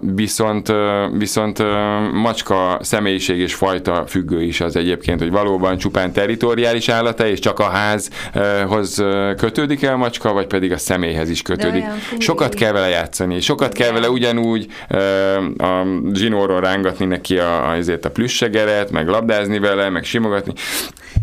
viszont, 0.00 0.72
viszont 1.18 1.62
macska 2.12 2.78
személyiség 2.80 3.38
és 3.38 3.54
fajta 3.54 4.04
függő 4.06 4.42
is 4.42 4.60
az 4.60 4.76
egyébként, 4.76 5.20
hogy 5.20 5.30
valóban 5.30 5.78
csupán 5.78 6.12
territoriális 6.12 6.88
állata, 6.88 7.26
és 7.26 7.38
csak 7.38 7.58
a 7.58 7.70
házhoz 7.70 9.04
kötődik 9.36 9.82
el 9.82 9.92
a 9.92 9.96
macska, 9.96 10.32
vagy 10.32 10.46
pedig 10.46 10.72
a 10.72 10.78
személyhez 10.78 11.30
is 11.30 11.42
kötődik. 11.42 11.84
Sokat 12.18 12.54
kell 12.54 12.72
vele 12.72 12.88
játszani, 12.88 13.40
sokat 13.40 13.72
kell 13.72 13.92
vele 13.92 14.10
ugyanúgy 14.10 14.57
ö, 14.88 15.34
a 15.58 15.84
zsinórról 16.12 16.60
rángatni 16.60 17.04
neki 17.06 17.38
a, 17.38 17.70
azért 17.70 18.04
a 18.04 18.10
plüssegeret, 18.10 18.90
meg 18.90 19.08
labdázni 19.08 19.58
vele, 19.58 19.88
meg 19.88 20.04
simogatni. 20.04 20.52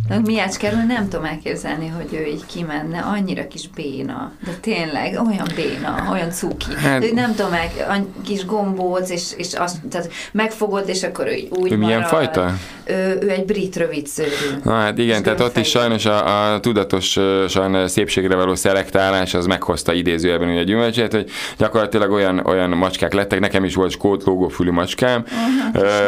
Na, 0.09 0.19
Miácskáról 0.25 0.81
nem 0.87 1.09
tudom 1.09 1.25
elképzelni, 1.25 1.87
hogy 1.87 2.13
ő 2.19 2.25
így 2.25 2.45
kimenne, 2.45 2.99
annyira 2.99 3.47
kis 3.47 3.69
béna, 3.75 4.31
de 4.45 4.51
tényleg 4.61 5.19
olyan 5.27 5.47
béna, 5.55 6.07
olyan 6.11 6.29
cuki. 6.31 6.73
Hát- 6.75 7.01
de 7.01 7.07
nem 7.13 7.35
tudom, 7.35 7.51
any- 7.89 8.13
kis 8.25 8.45
gombóc, 8.45 9.09
és, 9.09 9.23
és 9.37 9.53
azt, 9.53 9.77
tehát 9.91 10.11
megfogod, 10.31 10.89
és 10.89 11.03
akkor 11.03 11.27
ő 11.27 11.35
úgy 11.49 11.71
Ő 11.71 11.77
milyen 11.77 11.99
marad. 11.99 12.13
fajta? 12.15 12.53
Ő, 12.85 13.17
ő 13.21 13.29
egy 13.29 13.45
brit 13.45 13.75
rövidszőrű. 13.75 14.29
Na 14.63 14.73
hát 14.73 14.97
igen, 14.97 15.23
tehát 15.23 15.39
ott 15.39 15.57
is 15.57 15.69
sajnos 15.69 16.05
a, 16.05 16.53
a 16.53 16.59
tudatosan 16.59 17.87
szépségre 17.87 18.35
való 18.35 18.55
szelektálás 18.55 19.33
az 19.33 19.45
meghozta 19.45 19.93
idézőjelben 19.93 20.49
ugye 20.49 20.59
a 20.59 20.63
gyümölcsét, 20.63 21.11
hogy 21.13 21.29
gyakorlatilag 21.57 22.11
olyan, 22.11 22.39
olyan 22.45 22.69
macskák 22.69 23.13
lettek, 23.25 23.39
nekem 23.39 23.63
is 23.63 23.75
volt 23.75 23.91
skót 23.91 24.23
lógófülű 24.23 24.71
macskám, 24.71 25.23
kis 25.23 25.33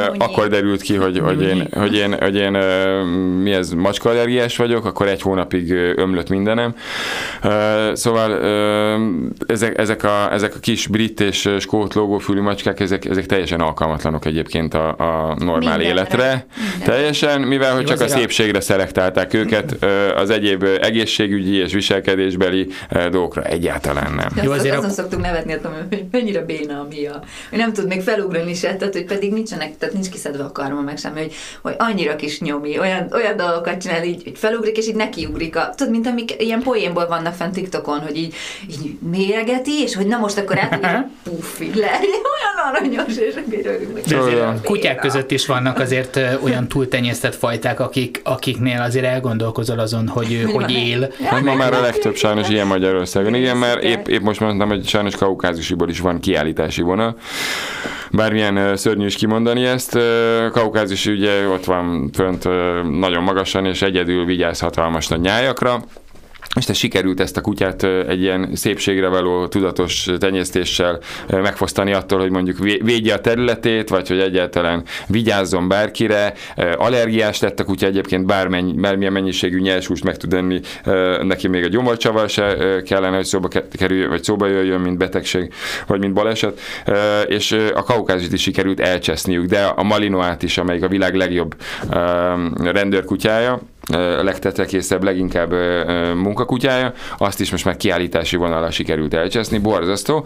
nyúnyi. 0.05 0.17
akkor 0.19 0.47
derült 0.47 0.81
ki, 0.81 0.95
hogy, 0.95 1.19
hogy 1.19 1.41
én, 1.41 1.67
hogy 1.71 1.95
én, 1.95 2.15
hogy 2.19 2.35
én 2.35 2.53
ö, 2.53 3.03
mi 3.41 3.51
ez, 3.53 3.71
macskaallergiás 3.71 4.57
vagyok, 4.57 4.85
akkor 4.85 5.07
egy 5.07 5.21
hónapig 5.21 5.71
ömlött 5.95 6.29
mindenem. 6.29 6.75
Ö, 7.43 7.91
Szóval 7.93 8.31
ö, 8.31 8.95
ezek, 9.47 9.77
ezek, 9.77 10.03
a, 10.03 10.33
ezek 10.33 10.55
a 10.55 10.59
kis 10.59 10.87
brit 10.87 11.19
és 11.19 11.49
skót 11.59 11.93
lógófülű 11.93 12.41
macskák, 12.41 12.79
ezek, 12.79 13.05
ezek 13.05 13.25
teljesen 13.25 13.59
alkalmatlanok 13.59 14.25
egyébként 14.25 14.73
a, 14.73 14.87
a 14.89 15.35
normál 15.37 15.57
Mindenre. 15.57 15.83
életre. 15.83 16.45
Mindenre. 16.71 16.93
Teljesen, 16.93 17.41
mivel 17.41 17.71
hogy 17.71 17.81
Jó, 17.81 17.87
csak 17.87 17.99
a 17.99 18.03
azért 18.03 18.17
a- 18.17 18.19
szépségre 18.19 18.59
szelektálták 18.61 19.33
őket, 19.33 19.85
az 20.15 20.29
egyéb 20.29 20.65
egészségügyi 20.81 21.55
és 21.55 21.73
viselkedésbeli 21.73 22.67
dolgokra 23.11 23.41
egyáltalán 23.43 24.13
nem. 24.13 24.29
Jó, 24.43 24.51
azt, 24.51 24.59
azért 24.59 24.75
a- 24.75 24.77
azon 24.77 24.89
szoktunk 24.89 25.21
nevetni, 25.21 25.53
attól, 25.53 25.71
hogy 25.89 26.03
mennyire 26.11 26.41
béna 26.45 26.79
a 26.79 26.87
Mia. 26.97 27.23
Ő 27.51 27.57
nem 27.57 27.73
tud 27.73 27.87
még 27.87 28.01
felugrani 28.01 28.53
se, 28.53 28.75
tehát 28.75 28.93
hogy 28.93 29.05
pedig 29.05 29.33
nincsenek, 29.33 29.77
tehát 29.77 29.93
nincs 29.93 30.09
kiszedve 30.09 30.43
a 30.43 30.51
karma 30.51 30.81
meg 30.81 30.97
semmi, 30.97 31.19
hogy, 31.19 31.33
hogy 31.61 31.75
annyira 31.77 32.15
kis 32.15 32.39
nyomi, 32.39 32.79
olyan, 32.79 33.07
olyan 33.13 33.37
dolgokat 33.37 33.81
csinál, 33.81 34.03
így, 34.03 34.23
hogy 34.23 34.37
felugrik, 34.37 34.77
és 34.77 34.87
így 34.87 34.95
nekiugrik. 34.95 35.55
A, 35.55 35.73
tudod, 35.75 35.91
mint 35.91 36.07
amik 36.07 36.35
ilyen 36.37 36.61
poénból 36.61 37.07
vannak 37.07 37.33
fent 37.33 37.53
TikTokon, 37.53 37.99
hogy 37.99 38.17
így, 38.17 38.33
így 38.69 38.97
méregeti, 39.11 39.81
és 39.81 39.95
hogy 39.95 40.07
na 40.07 40.17
most 40.17 40.37
akkor 40.37 40.59
át, 40.59 40.73
így 40.73 41.33
puff, 41.33 41.59
így 41.59 41.75
le, 41.75 41.99
olyan 42.37 42.73
aranyos, 42.73 43.17
és 43.17 43.35
akkor 43.35 44.61
kutyák 44.63 44.99
között 44.99 45.31
is 45.31 45.45
vannak 45.45 45.79
azért 45.79 46.19
olyan 46.43 46.67
túltenyésztett 46.67 47.35
fajták, 47.35 47.79
akik, 47.79 48.21
akiknél 48.23 48.81
azért 48.81 49.05
elgondolkozol 49.05 49.79
azon, 49.79 50.07
hogy 50.07 50.33
ő 50.33 50.43
hogy 50.43 50.71
él. 50.71 51.11
Hát 51.23 51.43
ma 51.43 51.55
már 51.55 51.73
a 51.73 51.81
legtöbb 51.81 52.15
sajnos 52.15 52.49
ilyen 52.49 52.67
Magyarországon. 52.67 53.33
Igen, 53.33 53.57
mert 53.57 53.83
épp, 53.83 54.07
épp 54.07 54.21
most 54.21 54.39
mondtam, 54.39 54.67
hogy 54.67 54.87
sajnos 54.87 55.15
kaukázusiból 55.15 55.89
is 55.89 55.99
van 55.99 56.19
kiállítási 56.19 56.81
vonal. 56.87 57.15
Bármilyen 58.11 58.75
szörnyű 58.77 59.05
is 59.05 59.15
kimondani 59.15 59.65
ezt, 59.65 59.99
kaukázus 60.51 61.05
ugye 61.05 61.47
ott 61.47 61.65
van 61.65 62.09
fönt 62.13 62.43
nagyon 62.99 63.23
magasan, 63.23 63.65
és 63.65 63.81
egyedül 63.81 64.25
vigyáz 64.25 64.59
hatalmas 64.59 65.07
nagy 65.07 65.21
nyájakra, 65.21 65.83
és 66.57 66.65
te 66.65 66.73
sikerült 66.73 67.19
ezt 67.19 67.37
a 67.37 67.41
kutyát 67.41 67.83
egy 67.83 68.21
ilyen 68.21 68.49
szépségre 68.53 69.07
való 69.07 69.47
tudatos 69.47 70.09
tenyésztéssel 70.19 70.99
megfosztani 71.27 71.93
attól, 71.93 72.19
hogy 72.19 72.29
mondjuk 72.29 72.57
védje 72.83 73.13
a 73.13 73.21
területét, 73.21 73.89
vagy 73.89 74.07
hogy 74.07 74.19
egyáltalán 74.19 74.83
vigyázzon 75.07 75.67
bárkire. 75.67 76.33
Allergiás 76.77 77.39
lett 77.39 77.59
a 77.59 77.63
kutya 77.63 77.85
egyébként 77.85 78.25
bármennyi, 78.25 78.73
bármilyen 78.73 79.13
mennyiségű 79.13 79.59
nyershúst 79.59 80.03
meg 80.03 80.17
tud 80.17 80.33
enni, 80.33 80.59
neki 81.21 81.47
még 81.47 81.63
a 81.63 81.67
gyomorcsavar 81.67 82.29
se 82.29 82.55
kellene, 82.85 83.15
hogy 83.15 83.25
szóba 83.25 83.47
kerüljön, 83.71 84.09
vagy 84.09 84.23
szóba 84.23 84.47
jöjjön, 84.47 84.81
mint 84.81 84.97
betegség, 84.97 85.53
vagy 85.87 85.99
mint 85.99 86.13
baleset. 86.13 86.59
És 87.27 87.57
a 87.73 87.83
kaukázsit 87.83 88.33
is 88.33 88.41
sikerült 88.41 88.79
elcseszniük, 88.79 89.45
de 89.45 89.63
a 89.63 89.83
malinoát 89.83 90.43
is, 90.43 90.57
amelyik 90.57 90.83
a 90.83 90.87
világ 90.87 91.15
legjobb 91.15 91.55
rendőrkutyája, 92.63 93.61
a 93.93 94.23
legtetekészebb, 94.23 95.03
leginkább 95.03 95.53
munkakutyája, 96.15 96.93
azt 97.17 97.39
is 97.39 97.51
most 97.51 97.65
már 97.65 97.77
kiállítási 97.77 98.35
vonalra 98.35 98.71
sikerült 98.71 99.13
elcseszni, 99.13 99.57
borzasztó, 99.57 100.25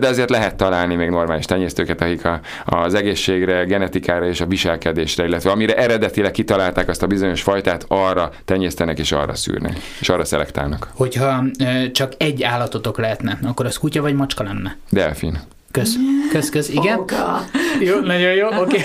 de 0.00 0.08
azért 0.08 0.30
lehet 0.30 0.56
találni 0.56 0.94
még 0.94 1.08
normális 1.08 1.44
tenyésztőket, 1.44 2.00
akik 2.00 2.24
a, 2.24 2.40
az 2.64 2.94
egészségre, 2.94 3.64
genetikára 3.64 4.26
és 4.26 4.40
a 4.40 4.46
viselkedésre, 4.46 5.24
illetve 5.24 5.50
amire 5.50 5.76
eredetileg 5.76 6.30
kitalálták 6.30 6.88
azt 6.88 7.02
a 7.02 7.06
bizonyos 7.06 7.42
fajtát, 7.42 7.84
arra 7.88 8.30
tenyésztenek 8.44 8.98
és 8.98 9.12
arra 9.12 9.34
szűrnek, 9.34 9.76
és 10.00 10.08
arra 10.08 10.24
szelektálnak. 10.24 10.88
Hogyha 10.94 11.44
csak 11.92 12.12
egy 12.16 12.42
állatotok 12.42 12.98
lehetne, 12.98 13.38
akkor 13.42 13.66
az 13.66 13.76
kutya 13.76 14.02
vagy 14.02 14.14
macska 14.14 14.42
lenne? 14.42 14.76
Delfin. 14.90 15.38
Kösz, 15.72 15.94
kösz, 16.30 16.50
kösz, 16.50 16.68
igen. 16.68 16.96
Fóka. 16.96 17.44
Jó, 17.80 17.98
nagyon 17.98 18.32
jó, 18.32 18.48
oké. 18.60 18.82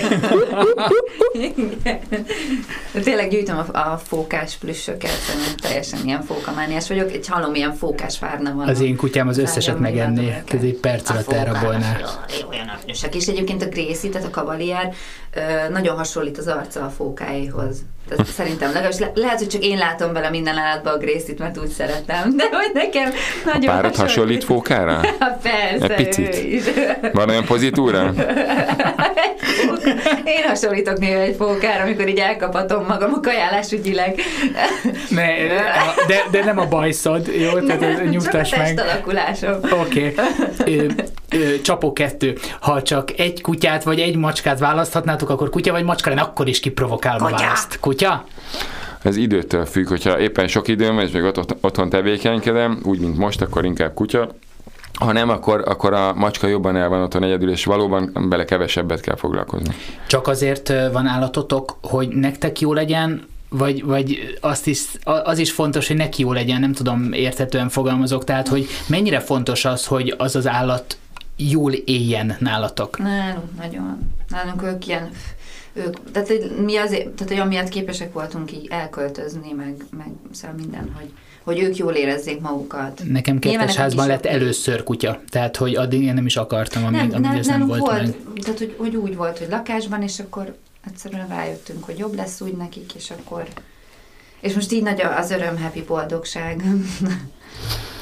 Igen. 1.32 2.00
Tényleg 3.02 3.30
gyűjtöm 3.30 3.58
a, 3.58 3.78
a 3.78 3.98
fókás 4.04 4.56
plüssöket, 4.56 5.18
teljesen 5.62 5.98
ilyen 6.04 6.22
fókamániás 6.22 6.88
vagyok. 6.88 7.12
Egy 7.12 7.26
halom 7.28 7.54
ilyen 7.54 7.74
fókás 7.74 8.18
várna 8.18 8.54
van. 8.54 8.68
Az 8.68 8.80
én 8.80 8.96
kutyám 8.96 9.28
az 9.28 9.38
összeset 9.38 9.78
megenné, 9.78 10.42
ez 10.48 10.62
egy 10.62 10.78
perc 10.80 11.10
alatt 11.10 11.32
elrabolná. 11.32 11.96
Olyan. 12.50 12.70
És 12.86 13.26
egyébként 13.26 13.62
a 13.62 13.68
Gracie, 13.68 14.10
tehát 14.10 14.26
a 14.26 14.30
kavalier 14.30 14.94
nagyon 15.70 15.96
hasonlít 15.96 16.38
az 16.38 16.46
arca 16.46 16.84
a 16.84 16.88
fókáéhoz. 16.88 17.76
Tehát 18.08 18.26
szerintem 18.26 18.72
legalábbis 18.72 18.98
le, 18.98 19.10
lehet, 19.14 19.38
hogy 19.38 19.48
csak 19.48 19.64
én 19.64 19.78
látom 19.78 20.12
bele 20.12 20.30
minden 20.30 20.56
állatban 20.56 20.92
a 20.92 20.96
Gracie-t, 20.96 21.38
mert 21.38 21.58
úgy 21.58 21.68
szeretem, 21.68 22.36
de 22.36 22.44
hogy 22.50 22.70
nekem 22.74 23.10
nagyon 23.44 23.70
A 23.70 23.72
párat 23.72 23.96
hasonlít 23.96 24.44
fókára? 24.44 25.00
Persze, 25.42 25.96
Egy 25.96 26.06
picit. 26.06 26.34
ő 26.34 26.48
is. 26.48 26.64
Van 27.12 27.28
olyan 27.28 27.44
pozitúra? 27.44 28.12
Én 30.24 30.44
hasonlítok 30.46 30.98
néha 30.98 31.20
egy 31.20 31.34
fókára, 31.38 31.82
amikor 31.82 32.08
így 32.08 32.18
elkapatom 32.18 32.84
magam 32.86 33.12
a 33.14 33.20
kajálás 33.20 33.72
ügyileg. 33.72 34.20
Ne, 35.10 35.26
de, 36.06 36.22
de 36.30 36.44
nem 36.44 36.58
a 36.58 36.66
bajszod, 36.66 37.26
jó? 37.26 37.50
Tehát 37.60 37.82
ez, 37.82 37.96
Csak 37.96 38.06
a 38.06 38.08
nyugtass 38.10 38.50
meg. 38.56 38.74
testalakulásom. 38.74 39.54
Oké. 39.80 40.14
Okay. 40.58 40.86
Csapó 41.62 41.92
kettő. 41.92 42.38
Ha 42.60 42.82
csak 42.82 43.18
egy 43.18 43.40
kutyát 43.40 43.84
vagy 43.84 44.00
egy 44.00 44.16
macskát 44.16 44.58
választhatnátok, 44.58 45.30
akkor 45.30 45.50
kutya 45.50 45.72
vagy 45.72 45.84
macska 45.84 46.08
lenne, 46.08 46.20
akkor 46.20 46.48
is 46.48 46.60
kiprovokálom 46.60 47.22
a 47.22 47.28
Kutya. 47.28 47.42
választ. 47.42 47.80
Kutya? 47.80 48.24
Ez 49.02 49.16
időtől 49.16 49.64
függ, 49.66 49.88
hogyha 49.88 50.20
éppen 50.20 50.48
sok 50.48 50.68
időm 50.68 50.94
van, 50.94 51.04
és 51.04 51.10
még 51.10 51.22
ott, 51.22 51.56
otthon 51.60 51.88
tevékenykedem, 51.88 52.80
úgy, 52.84 52.98
mint 52.98 53.16
most, 53.16 53.40
akkor 53.42 53.64
inkább 53.64 53.94
kutya. 53.94 54.28
Ha 54.98 55.12
nem, 55.12 55.28
akkor, 55.28 55.62
akkor 55.66 55.92
a 55.92 56.14
macska 56.14 56.46
jobban 56.46 56.76
el 56.76 56.88
van 56.88 57.02
otthon 57.02 57.22
egyedül, 57.22 57.50
és 57.50 57.64
valóban 57.64 58.26
bele 58.28 58.44
kevesebbet 58.44 59.00
kell 59.00 59.16
foglalkozni. 59.16 59.74
Csak 60.06 60.26
azért 60.26 60.72
van 60.92 61.06
állatotok, 61.06 61.78
hogy 61.82 62.08
nektek 62.08 62.60
jó 62.60 62.72
legyen, 62.72 63.26
vagy, 63.48 63.84
vagy 63.84 64.36
azt 64.40 64.66
is, 64.66 64.80
az 65.04 65.38
is 65.38 65.52
fontos, 65.52 65.86
hogy 65.86 65.96
neki 65.96 66.22
jó 66.22 66.32
legyen, 66.32 66.60
nem 66.60 66.72
tudom, 66.72 67.12
érthetően 67.12 67.68
fogalmazok, 67.68 68.24
tehát, 68.24 68.48
hogy 68.48 68.66
mennyire 68.88 69.20
fontos 69.20 69.64
az, 69.64 69.86
hogy 69.86 70.14
az 70.18 70.36
az 70.36 70.46
állat 70.46 70.98
jól 71.36 71.72
éljen 71.72 72.36
nálatok. 72.38 72.98
Nálunk 72.98 73.56
nagyon. 73.56 74.12
Nálunk 74.28 74.62
ők 74.62 74.86
ilyen, 74.86 75.10
ők, 75.72 76.10
tehát 76.12 76.28
hogy 76.28 76.52
mi 76.64 76.76
azért, 76.76 77.08
tehát 77.08 77.32
hogy 77.32 77.42
amiatt 77.42 77.68
képesek 77.68 78.12
voltunk 78.12 78.52
így 78.52 78.66
elköltözni, 78.70 79.52
meg, 79.52 79.84
meg 79.96 80.08
szóval 80.32 80.56
minden, 80.56 80.92
hogy, 80.98 81.10
hogy 81.46 81.58
ők 81.58 81.76
jól 81.76 81.92
érezzék 81.92 82.40
magukat. 82.40 83.02
Nekem 83.04 83.38
Nyilván 83.40 83.40
kertes 83.40 83.66
nekem 83.66 83.82
házban 83.82 84.04
is 84.04 84.10
lett 84.10 84.26
először 84.26 84.82
kutya, 84.82 85.20
tehát, 85.28 85.56
hogy 85.56 85.74
addig 85.76 86.02
én 86.02 86.14
nem 86.14 86.26
is 86.26 86.36
akartam, 86.36 86.84
amíg, 86.84 87.00
Nem, 87.00 87.10
amíg 87.10 87.20
nem, 87.20 87.36
ez 87.36 87.46
nem 87.46 87.58
nem 87.58 87.68
volt, 87.68 87.80
volt, 87.80 88.02
meg. 88.02 88.42
tehát 88.42 88.58
hogy, 88.58 88.74
hogy 88.78 88.96
úgy 88.96 89.16
volt, 89.16 89.38
hogy 89.38 89.48
lakásban, 89.50 90.02
és 90.02 90.20
akkor 90.20 90.56
egyszerűen 90.86 91.28
rájöttünk, 91.28 91.84
hogy 91.84 91.98
jobb 91.98 92.14
lesz 92.14 92.40
úgy 92.40 92.56
nekik, 92.56 92.94
és 92.94 93.10
akkor 93.10 93.44
és 94.40 94.54
most 94.54 94.72
így 94.72 94.82
nagy 94.82 95.00
az 95.00 95.30
öröm, 95.30 95.58
happy 95.62 95.82
boldogság. 95.82 96.62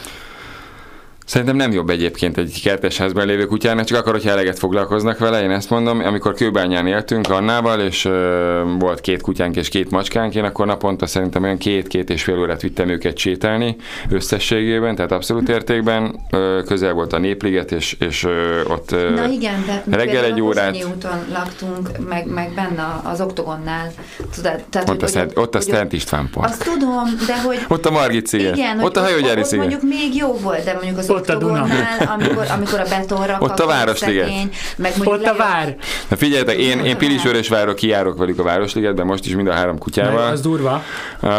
Szerintem 1.27 1.57
nem 1.57 1.73
jobb 1.73 1.91
egyébként 1.91 2.39
egy 2.39 2.61
kertesházban 2.63 3.27
lévő 3.27 3.47
kutyának, 3.47 3.85
csak 3.85 3.99
akkor, 3.99 4.13
hogyha 4.13 4.31
eleget 4.31 4.59
foglalkoznak 4.59 5.19
vele, 5.19 5.43
én 5.43 5.51
ezt 5.51 5.71
mondom. 5.71 6.01
Amikor 6.01 6.35
kőbányán 6.35 6.87
éltünk 6.87 7.31
Annával, 7.31 7.81
és 7.81 8.05
ö, 8.05 8.63
volt 8.79 9.01
két 9.01 9.21
kutyánk 9.21 9.57
és 9.57 9.69
két 9.69 9.91
macskánk, 9.91 10.35
én 10.35 10.45
akkor 10.45 10.67
naponta 10.67 11.07
szerintem 11.07 11.43
olyan 11.43 11.59
két-két 11.59 12.11
és 12.11 12.23
fél 12.23 12.39
órát 12.39 12.63
vittem 12.63 12.89
őket 12.89 13.17
sétálni 13.19 13.77
összességében, 14.11 14.95
tehát 14.95 15.13
abszolút 15.13 15.49
értékben. 15.49 16.21
Ö, 16.31 16.61
közel 16.67 16.93
volt 16.93 17.13
a 17.13 17.19
népliget, 17.19 17.73
és, 17.73 17.97
és 17.99 18.25
ö, 18.25 18.61
ott 18.69 18.93
ö, 18.93 19.11
Na 19.11 19.27
igen, 19.29 19.65
de 19.67 19.97
reggel 19.97 20.25
egy 20.25 20.41
a 20.41 20.43
órát. 20.43 20.85
Úton 20.95 21.25
laktunk, 21.33 21.89
meg, 22.09 22.27
meg 22.27 22.53
benne 22.55 23.01
az 23.05 23.21
oktogonnál. 23.21 23.93
Tudod, 24.35 24.63
tehát, 24.71 24.89
ott 24.89 24.97
a, 24.97 25.01
hogy- 25.01 25.09
Szent, 25.09 25.33
hogy- 25.33 25.43
ott 25.43 25.55
a 25.55 25.59
hogy- 25.59 25.67
Szent 25.67 25.93
István 25.93 26.29
Park. 26.33 26.49
Azt 26.49 26.65
tudom, 26.65 27.05
de 27.27 27.41
hogy 27.43 27.59
Ott 27.69 27.87
a 27.87 27.91
Margit 27.91 28.27
sziget. 28.27 28.57
igen, 28.57 28.81
ott 28.81 28.97
a 28.97 29.01
hajógyári 29.01 29.43
sziget. 29.45 29.67
mondjuk 29.69 29.83
még 29.99 30.15
jó 30.17 30.33
volt, 30.33 30.65
de 30.65 30.73
mondjuk 30.75 30.99
az 30.99 31.11
Ott 31.15 31.29
a 31.29 31.39
Duna. 31.39 31.67
amikor, 32.15 32.47
amikor 32.51 32.81
a 32.81 32.85
betonra 32.89 33.37
Ott 33.41 33.61
a 33.61 33.67
Városliget. 33.67 34.31
meg 34.77 34.93
Ott 35.05 35.25
a 35.25 35.35
vár. 35.35 35.77
Na 36.09 36.17
figyeljetek, 36.17 36.57
én, 36.57 36.85
én 36.85 36.97
Pilisvörösvárról 36.97 37.75
kijárok 37.75 38.19
velük 38.19 38.39
a 38.39 38.43
Városligetben, 38.43 39.07
most 39.07 39.27
is 39.27 39.35
mind 39.35 39.49
a 39.49 39.53
három 39.53 39.75
Na, 39.75 39.81
kutyával. 39.81 40.27
az 40.31 40.41
durva. 40.41 40.83
Uh, 41.23 41.31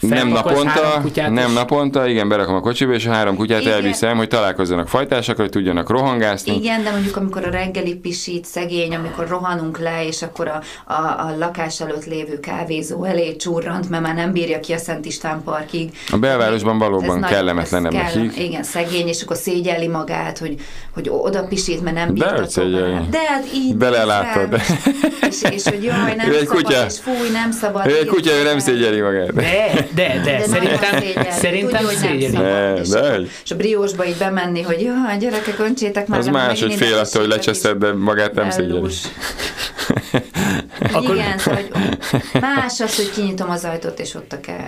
nem 0.00 0.28
naponta, 0.28 1.02
nem 1.14 1.48
is? 1.48 1.54
naponta, 1.54 2.06
igen, 2.06 2.28
berakom 2.28 2.54
a 2.54 2.60
kocsiba, 2.60 2.92
és 2.92 3.06
a 3.06 3.12
három 3.12 3.36
kutyát 3.36 3.60
Igen. 3.60 3.72
elviszem, 3.72 4.16
hogy 4.16 4.28
találkozzanak 4.28 4.88
fajtásakkal, 4.88 5.42
hogy 5.44 5.52
tudjanak 5.52 5.90
rohangászni. 5.90 6.54
Igen, 6.56 6.82
de 6.82 6.90
mondjuk 6.90 7.16
amikor 7.16 7.44
a 7.46 7.50
reggeli 7.50 7.94
pisít, 7.94 8.44
szegény, 8.44 8.94
amikor 8.94 9.28
rohanunk 9.28 9.78
le, 9.78 10.06
és 10.06 10.22
akkor 10.22 10.48
a, 10.48 10.62
a, 10.92 11.02
a 11.02 11.34
lakás 11.38 11.80
előtt 11.80 12.04
lévő 12.04 12.40
kávézó 12.40 13.04
elé 13.04 13.36
csurrant, 13.36 13.88
mert 13.88 14.02
már 14.02 14.14
nem 14.14 14.32
bírja 14.32 14.60
ki 14.60 14.72
a 14.72 14.78
Szent 14.78 15.04
István 15.04 15.42
parkig. 15.44 15.90
A 16.12 16.16
belvárosban 16.16 16.78
valóban 16.78 17.20
kellemetlenebb 17.22 17.92
ez 17.94 18.12
kellem- 18.12 18.26
nekik. 18.26 18.44
Igen, 18.44 18.62
szegény, 18.62 19.08
és 19.08 19.22
akkor 19.22 19.36
szégyelli 19.36 19.88
magát, 19.88 20.38
hogy, 20.38 20.54
hogy 20.94 21.08
oda 21.12 21.42
pisít, 21.44 21.82
mert 21.82 21.96
nem 21.96 22.06
De 22.06 22.12
bírta 22.12 22.46
tovább. 22.60 23.08
De 23.10 23.18
hát 23.28 23.44
így 23.54 23.76
Beleláttad. 23.76 24.50
néz 24.50 24.60
rám, 24.68 25.30
És, 25.30 25.42
és 25.50 25.62
hogy 25.64 25.84
jaj, 25.84 26.14
nem 26.16 26.30
Ő 26.30 26.38
szabad, 26.38 26.46
kutya. 26.62 26.84
és 26.86 26.98
fúj, 26.98 27.30
nem 27.32 27.50
szabad. 27.50 27.86
Ő 27.86 27.96
egy 27.98 28.06
kutya, 28.06 28.30
ő 28.30 28.42
nem 28.42 28.52
el. 28.52 28.58
szégyeli 28.58 29.00
magát. 29.00 29.32
De, 29.34 29.87
de, 29.94 30.20
de, 30.24 30.38
De 30.38 30.44
szerintem, 30.46 31.00
szégyelli. 31.00 31.30
szerintem 31.30 31.80
Tudja, 31.86 32.08
hogy 32.08 32.28
nem. 32.32 32.42
De, 32.42 32.74
és, 32.80 32.88
de 32.88 33.16
és 33.44 33.50
a 33.50 33.56
briósba 33.56 34.06
így 34.06 34.16
bemenni, 34.18 34.62
hogy 34.62 34.80
jaj, 34.80 35.18
gyerekek, 35.18 35.58
öntsétek 35.58 36.06
már 36.06 36.18
Az 36.18 36.26
más, 36.26 36.60
hogy 36.60 36.74
fél 36.74 36.94
attól, 36.98 37.20
hogy 37.20 37.30
lecseszed, 37.30 37.76
de 37.76 37.92
magát 37.92 38.34
nem 38.34 38.50
szégyeli. 38.50 38.80
Akkor- 40.92 41.14
Igen, 41.14 41.38
szóval, 41.38 41.60
hogy 41.60 42.40
más 42.40 42.80
az, 42.80 42.96
hogy 42.96 43.10
kinyitom 43.10 43.50
az 43.50 43.64
ajtót, 43.64 43.98
és 44.00 44.14
ott 44.14 44.32
a 44.32 44.40
kert. 44.40 44.58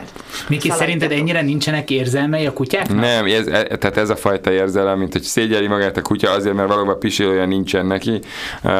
Miki, 0.48 0.68
Szaladjatok. 0.68 0.76
szerinted 0.78 1.12
ennyire 1.12 1.42
nincsenek 1.42 1.90
érzelmei 1.90 2.46
a 2.46 2.52
kutyáknak? 2.52 3.00
Nem, 3.00 3.24
ez, 3.26 3.46
e, 3.46 3.62
tehát 3.76 3.96
ez 3.96 4.10
a 4.10 4.16
fajta 4.16 4.52
érzelem, 4.52 4.98
mint 4.98 5.12
hogy 5.12 5.22
szégyeli 5.22 5.66
magát 5.66 5.96
a 5.96 6.02
kutya 6.02 6.30
azért, 6.30 6.54
mert 6.54 6.68
valóban 6.68 6.98
pisilője 6.98 7.44
nincsen 7.44 7.86
neki. 7.86 8.10
Uh, 8.10 8.70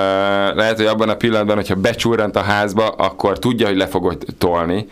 lehet, 0.55 0.77
hogy 0.77 0.87
abban 0.87 1.09
a 1.09 1.15
pillanatban, 1.15 1.57
hogyha 1.57 1.75
becsurrant 1.75 2.37
a 2.37 2.41
házba, 2.41 2.89
akkor 2.89 3.39
tudja, 3.39 3.67
hogy 3.67 3.77
le 3.77 3.87
fogod 3.87 4.25
tolni, 4.39 4.87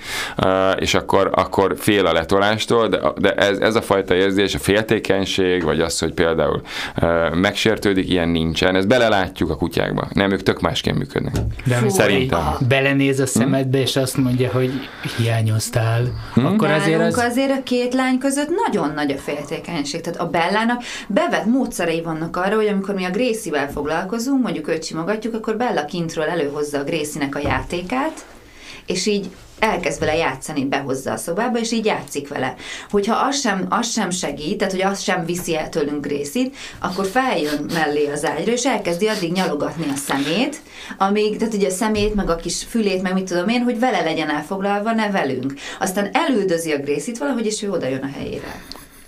uh, 0.45 0.51
és 0.79 0.95
akkor, 0.95 1.31
akkor 1.39 1.75
fél 1.79 2.07
a 2.07 2.13
letolástól, 2.13 2.89
de, 2.89 3.01
de 3.17 3.35
ez, 3.35 3.59
ez 3.59 3.75
a 3.75 3.83
fajta 3.83 4.15
érzés, 4.15 4.55
a 4.55 4.59
féltékenység, 4.59 5.63
vagy 5.63 5.81
az, 5.81 5.99
hogy 5.99 6.13
például 6.13 6.63
uh, 7.03 7.35
megsértődik, 7.35 8.11
ilyen 8.11 8.29
nincsen. 8.29 8.77
Ezt 8.77 8.89
belelátjuk 8.89 9.51
a 9.51 9.57
kutyákba. 9.57 10.09
Nem, 10.13 10.31
ők 10.31 10.43
tök 10.43 10.61
másként 10.61 10.99
működnek. 10.99 11.35
De 11.65 11.77
amikor 11.77 12.01
Szerintem. 12.01 12.41
belenéz 12.69 13.21
a 13.21 13.27
szemedbe, 13.27 13.81
és 13.81 13.97
azt 13.97 14.17
mondja, 14.17 14.51
hogy 14.53 14.71
hiányoztál, 15.17 16.03
akkor 16.35 16.71
azért 16.71 17.01
az... 17.01 17.19
azért 17.19 17.51
a 17.51 17.63
két 17.63 17.95
lány 17.95 18.19
között 18.19 18.49
nagyon 18.67 18.93
nagy 18.95 19.11
a 19.11 19.17
féltékenység. 19.17 20.01
Tehát 20.01 20.21
a 20.21 20.27
Bellának 20.27 20.83
bevett 21.07 21.45
módszerei 21.45 22.03
vannak 22.03 22.37
arra, 22.37 22.57
hogy 22.57 22.67
amikor 22.67 22.95
mi 22.95 23.05
a 23.05 23.11
Gracie-vel 23.11 23.71
foglalkozunk, 23.71 24.43
mondjuk 24.43 24.69
őt 24.69 24.85
simogatjuk, 24.85 25.35
akkor 25.35 25.57
Bella 25.57 25.85
kintről 25.85 26.25
előhozza 26.25 26.79
a 26.79 26.85
Gracie-nek 26.85 27.35
a 27.35 27.39
játékát, 27.39 28.25
és 28.89 29.07
így 29.07 29.31
elkezd 29.59 30.01
vele 30.01 30.17
játszani, 30.17 30.65
behozza 30.65 31.13
a 31.13 31.17
szobába, 31.17 31.59
és 31.59 31.73
így 31.73 31.85
játszik 31.85 32.29
vele. 32.29 32.55
Hogyha 32.91 33.15
az 33.15 33.41
sem, 33.41 33.67
az 33.69 33.91
sem 33.93 34.11
segít, 34.11 34.59
tehát 34.59 34.73
hogy 34.73 34.83
az 34.83 35.01
sem 35.01 35.25
viszi 35.25 35.57
el 35.57 35.69
tőlünk 35.69 36.07
részét, 36.07 36.57
akkor 36.79 37.07
feljön 37.07 37.71
mellé 37.73 38.07
az 38.07 38.25
ágyra, 38.25 38.53
és 38.53 38.65
elkezdi 38.65 39.09
addig 39.09 39.33
nyalogatni 39.33 39.87
a 39.93 39.97
szemét, 39.97 40.61
amíg, 40.99 41.37
tehát 41.37 41.55
ugye 41.55 41.67
a 41.67 41.71
szemét, 41.71 42.15
meg 42.15 42.31
a 42.31 42.37
kis 42.37 42.65
fülét, 42.69 43.03
meg 43.03 43.13
mit 43.13 43.25
tudom 43.25 43.49
én, 43.49 43.63
hogy 43.63 43.79
vele 43.79 44.01
legyen 44.01 44.31
elfoglalva, 44.31 44.93
ne 44.93 45.11
velünk. 45.11 45.55
Aztán 45.79 46.11
elüldözi 46.13 46.73
a 46.73 46.79
Grészit 46.79 47.19
valahogy, 47.19 47.47
és 47.47 47.63
ő 47.63 47.71
oda 47.71 47.89
jön 47.89 48.03
a 48.03 48.19
helyére. 48.19 48.63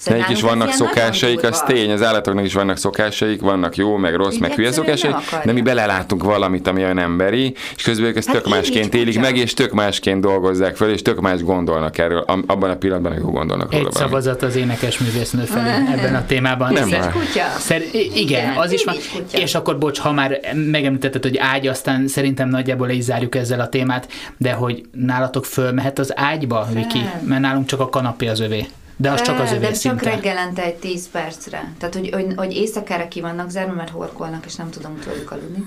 Nekik 0.04 0.28
is 0.28 0.40
vannak 0.42 0.72
szokásaik, 0.72 1.42
az 1.42 1.62
tény, 1.66 1.90
az 1.90 2.02
állatoknak 2.02 2.44
is 2.44 2.54
vannak 2.54 2.76
szokásaik, 2.76 3.40
vannak 3.40 3.76
jó, 3.76 3.96
meg 3.96 4.14
rossz, 4.14 4.34
Így 4.34 4.40
meg 4.40 4.52
hülye 4.52 4.72
szokásaik, 4.72 5.14
de 5.44 5.52
mi 5.52 5.60
belelátunk 5.60 6.24
valamit, 6.24 6.66
ami 6.68 6.82
olyan 6.82 6.98
emberi, 6.98 7.54
és 7.76 7.82
közben 7.82 8.06
ők 8.08 8.16
ezt 8.16 8.26
Hát 8.26 8.36
tök 8.36 8.48
másként 8.48 8.94
élik 8.94 9.20
meg, 9.20 9.36
és 9.36 9.54
tök 9.54 9.72
másként 9.72 10.20
dolgozzák 10.20 10.76
fel, 10.76 10.90
és 10.90 11.02
tök 11.02 11.20
más 11.20 11.42
gondolnak 11.42 11.98
erről, 11.98 12.24
abban 12.46 12.70
a 12.70 12.76
pillanatban, 12.76 13.12
hogy 13.12 13.20
jó 13.22 13.30
gondolnak 13.30 13.72
róla 13.72 13.86
Egy 13.86 13.92
valamit. 13.92 14.10
szavazat 14.10 14.42
az 14.42 14.56
énekesművésznő 14.56 15.44
felé 15.44 15.70
ebben 15.96 16.14
a 16.14 16.26
témában. 16.26 16.72
Nem 16.72 16.88
Szer-. 16.88 17.12
Szer- 17.58 17.94
igen, 17.94 18.12
Igen, 18.16 18.56
az 18.56 18.72
is 18.72 18.84
van. 18.84 18.94
És 19.32 19.54
akkor, 19.54 19.78
bocs, 19.78 19.98
ha 19.98 20.12
már 20.12 20.40
megemlítetted, 20.54 21.22
hogy 21.22 21.36
ágy, 21.38 21.66
aztán 21.66 22.08
szerintem 22.08 22.48
nagyjából 22.48 22.86
le 22.86 22.92
is 22.92 23.04
zárjuk 23.04 23.34
ezzel 23.34 23.60
a 23.60 23.68
témát, 23.68 24.08
de 24.36 24.52
hogy 24.52 24.82
nálatok 24.92 25.44
fölmehet 25.44 25.98
az 25.98 26.12
ágyba, 26.18 26.68
Viki? 26.72 27.00
Mert 27.24 27.40
nálunk 27.40 27.66
csak 27.66 27.80
a 27.80 27.88
kanapé 27.88 28.26
az 28.26 28.40
övé. 28.40 28.66
De 29.00 29.10
az 29.10 29.22
csak 29.22 29.40
az 29.40 29.50
De 29.50 29.56
övé 29.56 29.66
csak 29.66 29.74
szinte. 29.74 30.10
reggelente 30.10 30.62
egy 30.64 30.74
10 30.74 31.10
percre. 31.10 31.72
Tehát, 31.78 31.94
hogy, 31.94 32.10
hogy, 32.12 32.26
hogy 32.36 32.52
éjszakára 32.52 33.08
ki 33.08 33.20
vannak 33.20 33.50
zárva, 33.50 33.72
mert 33.72 33.90
horkolnak, 33.90 34.46
és 34.46 34.54
nem 34.54 34.70
tudunk 34.70 35.00
tőlük 35.00 35.30
aludni. 35.30 35.64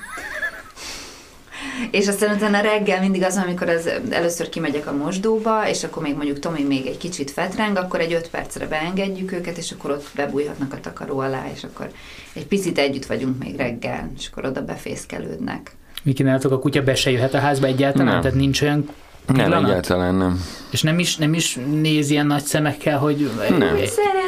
És 1.91 2.08
aztán 2.08 2.36
utána 2.36 2.62
reggel 2.62 3.00
mindig 3.00 3.24
az, 3.24 3.38
amikor 3.38 3.69
az, 3.69 3.89
először 4.10 4.50
kimegyek 4.50 4.88
a 4.88 4.93
mosdóba, 4.93 5.69
és 5.69 5.84
akkor 5.84 6.04
még 6.04 6.15
mondjuk 6.15 6.39
Tomi 6.39 6.63
még 6.63 6.86
egy 6.86 6.98
kicsit 6.98 7.32
fetreng, 7.32 7.78
akkor 7.78 8.00
egy 8.00 8.13
5 8.13 8.30
percre 8.30 8.67
beengedjük 8.67 9.32
őket, 9.32 9.58
és 9.58 9.72
akkor 9.72 9.91
ott 9.91 10.08
bebújhatnak 10.15 10.74
a 10.74 10.80
takaró 10.80 11.19
alá, 11.19 11.43
és 11.56 11.63
akkor 11.63 11.91
egy 12.34 12.46
picit 12.46 12.78
együtt 12.78 13.06
vagyunk 13.06 13.43
még 13.43 13.56
reggel, 13.56 14.12
és 14.17 14.28
akkor 14.32 14.46
oda 14.46 14.63
befészkelődnek. 14.63 15.72
Viki, 16.04 16.24
nálatok 16.24 16.52
a 16.52 16.60
kutya 16.60 16.84
be 16.84 16.96
se 16.96 17.12
jöhet 17.12 17.34
a 17.34 17.39
házba 17.39 17.67
egyáltalán? 17.67 18.13
Nem. 18.13 18.22
Tehát 18.22 18.38
nincs 18.38 18.62
olyan 18.62 18.89
Nem, 19.26 19.36
pillanat? 19.36 19.70
egyáltalán 19.70 20.16
nem. 20.16 20.44
És 20.72 20.82
nem 20.82 21.00
is, 21.00 21.16
nem 21.16 21.34
is 21.34 21.60
néz 21.82 22.10
ilyen 22.10 22.28
nagy 22.28 22.44
szemekkel, 22.44 22.98
hogy... 22.98 23.30
Nem. 23.58 23.78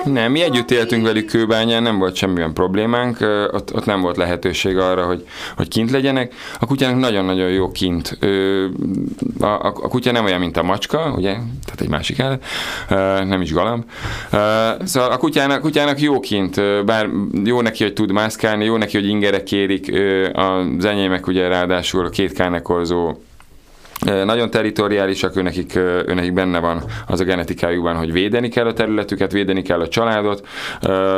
Nem, 0.06 0.32
mi 0.32 0.42
együtt 0.42 0.72
éltünk 0.72 1.06
velük 1.06 1.26
kőbányán, 1.26 1.84
nem 1.84 1.98
volt 1.98 2.16
semmilyen 2.16 2.54
problémánk, 2.54 3.18
ott, 3.52 3.74
ott 3.74 3.86
nem 3.86 4.02
volt 4.02 4.18
lehetőség 4.18 4.78
arra, 4.78 5.06
hogy, 5.06 5.28
hogy 5.56 5.68
kint 5.68 5.92
legyenek. 5.92 6.34
A 6.60 6.66
kutyának 6.66 7.00
nagyon-nagyon 7.00 7.50
jó 7.50 7.72
kint. 7.72 8.18
A, 9.40 9.46
a, 9.46 9.66
a 9.66 9.88
kutya 9.88 10.12
nem 10.12 10.26
olyan, 10.26 10.40
mint 10.40 10.58
a 10.58 10.64
macska, 10.64 11.14
ugye? 11.18 11.32
Tehát 11.32 11.82
egy 11.82 11.90
másik 11.90 12.20
állat, 12.20 12.44
nem 13.28 13.42
is 13.42 13.54
galamb. 13.54 13.84
Szóval 14.84 15.12
a 15.12 15.18
kutyának, 15.18 15.62
kutyának 15.62 16.00
jó 16.00 16.20
kint, 16.20 16.86
bár 16.86 17.10
jó 17.44 17.62
neki, 17.62 17.84
hogy 17.84 17.94
tud 17.94 18.12
mászkálni, 18.12 18.66
jó 18.66 18.78
neki, 18.78 18.98
hogy 18.98 19.08
ingerek 19.08 19.44
kérik. 19.44 19.94
Az 20.34 20.86
enyémek 20.86 21.28
ugye 21.28 21.48
ráadásul 21.48 22.10
két 22.10 22.34
kánekolzó 22.34 23.08
Ö, 23.10 23.25
Nagyon 24.02 24.50
territoriálisak, 24.50 25.36
őnekik, 25.36 25.76
őnekik 25.76 26.34
benne 26.34 26.60
van 26.60 26.84
az 27.08 27.20
a 27.20 27.24
genetikájukban, 27.24 27.96
hogy 27.96 28.12
védeni 28.12 28.50
kell 28.50 28.68
a 28.68 28.74
területüket, 28.74 29.32
védeni 29.32 29.62
kell 29.62 29.80
a 29.80 29.88
családot, 29.88 30.48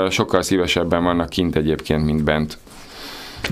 sokkal 0.10 0.42
szívesebben 0.42 1.04
vannak 1.04 1.30
kint 1.30 1.56
egyébként, 1.56 2.06
mint 2.06 2.24
bent. 2.24 2.58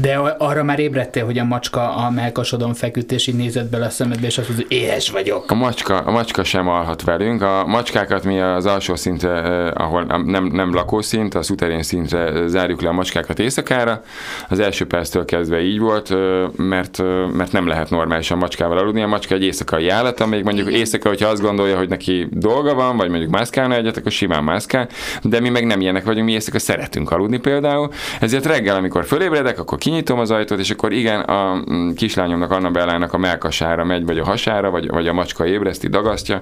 De 0.01 0.17
arra 0.37 0.63
már 0.63 0.79
ébredtél, 0.79 1.25
hogy 1.25 1.37
a 1.37 1.43
macska 1.43 1.95
a 1.95 2.09
melkasodon 2.09 2.73
feküdt, 2.73 3.11
és 3.11 3.27
így 3.27 3.35
nézett 3.35 3.69
bele 3.69 3.85
a 3.85 3.89
szemedbe, 3.89 4.25
és 4.27 4.37
azt 4.37 4.47
mondta, 4.47 4.65
hogy 4.67 4.77
éhes 4.77 5.09
vagyok. 5.09 5.51
A 5.51 5.55
macska, 5.55 5.97
a 5.97 6.11
macska 6.11 6.43
sem 6.43 6.67
alhat 6.67 7.03
velünk. 7.03 7.41
A 7.41 7.65
macskákat 7.65 8.23
mi 8.23 8.39
az 8.39 8.65
alsó 8.65 8.95
szintre, 8.95 9.29
eh, 9.29 9.71
ahol 9.73 10.03
nem, 10.25 10.45
nem 10.45 10.73
lakószint, 10.73 11.35
a 11.35 11.41
szuterén 11.41 11.83
szintre 11.83 12.47
zárjuk 12.47 12.81
le 12.81 12.89
a 12.89 12.91
macskákat 12.91 13.39
éjszakára. 13.39 14.03
Az 14.49 14.59
első 14.59 14.85
perctől 14.85 15.25
kezdve 15.25 15.61
így 15.61 15.79
volt, 15.79 16.11
eh, 16.11 16.17
mert, 16.55 16.99
eh, 16.99 17.05
mert 17.33 17.51
nem 17.51 17.67
lehet 17.67 17.89
normálisan 17.89 18.37
macskával 18.37 18.77
aludni. 18.77 19.01
A 19.01 19.07
macska 19.07 19.35
egy 19.35 19.43
éjszakai 19.43 19.89
állat, 19.89 20.19
amíg 20.19 20.43
mondjuk 20.43 20.71
éjszaka, 20.71 21.09
hogyha 21.09 21.27
azt 21.27 21.41
gondolja, 21.41 21.77
hogy 21.77 21.89
neki 21.89 22.27
dolga 22.31 22.73
van, 22.73 22.97
vagy 22.97 23.09
mondjuk 23.09 23.31
mászkálna 23.31 23.75
egyet, 23.75 23.97
akkor 23.97 24.11
simán 24.11 24.43
mászkál, 24.43 24.87
de 25.21 25.39
mi 25.39 25.49
meg 25.49 25.65
nem 25.65 25.81
ilyenek 25.81 26.05
vagyunk, 26.05 26.25
mi 26.25 26.31
éjszaka 26.31 26.59
szeretünk 26.59 27.11
aludni 27.11 27.37
például. 27.37 27.89
Ezért 28.19 28.45
reggel, 28.45 28.75
amikor 28.75 29.05
fölébredek, 29.05 29.59
akkor 29.59 29.77
kinyitom 29.85 30.19
az 30.19 30.31
ajtót, 30.31 30.59
és 30.59 30.69
akkor 30.69 30.93
igen, 30.93 31.21
a 31.21 31.63
mm, 31.71 31.91
kislányomnak, 31.91 32.51
Annabellának 32.51 33.13
a 33.13 33.17
melkasára 33.17 33.83
megy, 33.83 34.05
vagy 34.05 34.19
a 34.19 34.23
hasára, 34.23 34.69
vagy, 34.69 34.89
vagy 34.89 35.07
a 35.07 35.13
macska 35.13 35.47
ébreszti, 35.47 35.87
dagasztja. 35.87 36.41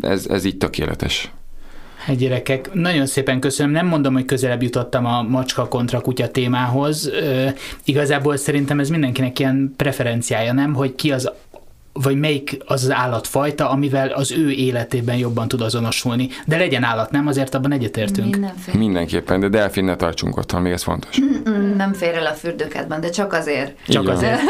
Ez, 0.00 0.26
ez 0.28 0.44
így 0.44 0.56
tökéletes. 0.56 1.30
Hát 1.96 2.16
gyerekek, 2.16 2.72
nagyon 2.72 3.06
szépen 3.06 3.40
köszönöm. 3.40 3.72
Nem 3.72 3.86
mondom, 3.86 4.12
hogy 4.12 4.24
közelebb 4.24 4.62
jutottam 4.62 5.06
a 5.06 5.22
macska 5.22 5.68
kontra 5.68 6.00
kutya 6.00 6.28
témához. 6.28 7.06
Ö, 7.06 7.46
igazából 7.84 8.36
szerintem 8.36 8.80
ez 8.80 8.88
mindenkinek 8.88 9.38
ilyen 9.38 9.74
preferenciája, 9.76 10.52
nem? 10.52 10.74
Hogy 10.74 10.94
ki 10.94 11.12
az 11.12 11.30
vagy 12.02 12.18
melyik 12.18 12.56
az 12.66 12.82
az 12.82 12.90
állatfajta, 12.92 13.70
amivel 13.70 14.08
az 14.08 14.32
ő 14.32 14.50
életében 14.50 15.16
jobban 15.16 15.48
tud 15.48 15.60
azonosulni. 15.60 16.28
De 16.46 16.56
legyen 16.56 16.82
állat, 16.82 17.10
nem? 17.10 17.26
Azért 17.26 17.54
abban 17.54 17.72
egyetértünk. 17.72 18.30
Mindenféle. 18.30 18.78
Mindenképpen, 18.78 19.40
de 19.40 19.48
delfin 19.48 19.84
ne 19.84 19.96
tartsunk 19.96 20.36
otthon, 20.36 20.62
még 20.62 20.72
ez 20.72 20.82
fontos. 20.82 21.20
Mm, 21.48 21.76
Nem 21.76 21.92
fér 21.92 22.14
el 22.14 22.26
a 22.26 22.32
fürdőkádban, 22.32 23.00
de 23.00 23.10
csak 23.10 23.32
azért. 23.32 23.76
Csak 23.88 24.04
van. 24.04 24.14
azért. 24.16 24.40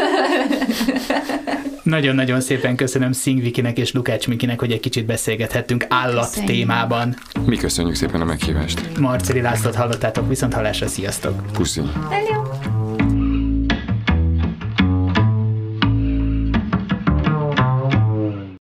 Nagyon-nagyon 1.82 2.40
szépen 2.40 2.76
köszönöm 2.76 3.12
Szing 3.12 3.40
Vikinek 3.40 3.78
és 3.78 3.92
Lukács 3.92 4.28
Mikinek, 4.28 4.60
hogy 4.60 4.72
egy 4.72 4.80
kicsit 4.80 5.06
beszélgethettünk 5.06 5.86
állat 5.88 6.24
Köszönjük. 6.28 6.52
témában. 6.52 7.16
Mi 7.46 7.56
köszönjük 7.56 7.94
szépen 7.94 8.20
a 8.20 8.24
meghívást. 8.24 8.98
Marceli 8.98 9.40
Lászlót 9.40 9.74
hallottátok, 9.74 10.28
viszont 10.28 10.54
hallásra, 10.54 10.86
sziasztok! 10.86 11.52
Puszi. 11.52 11.80
Hello. 12.10 12.73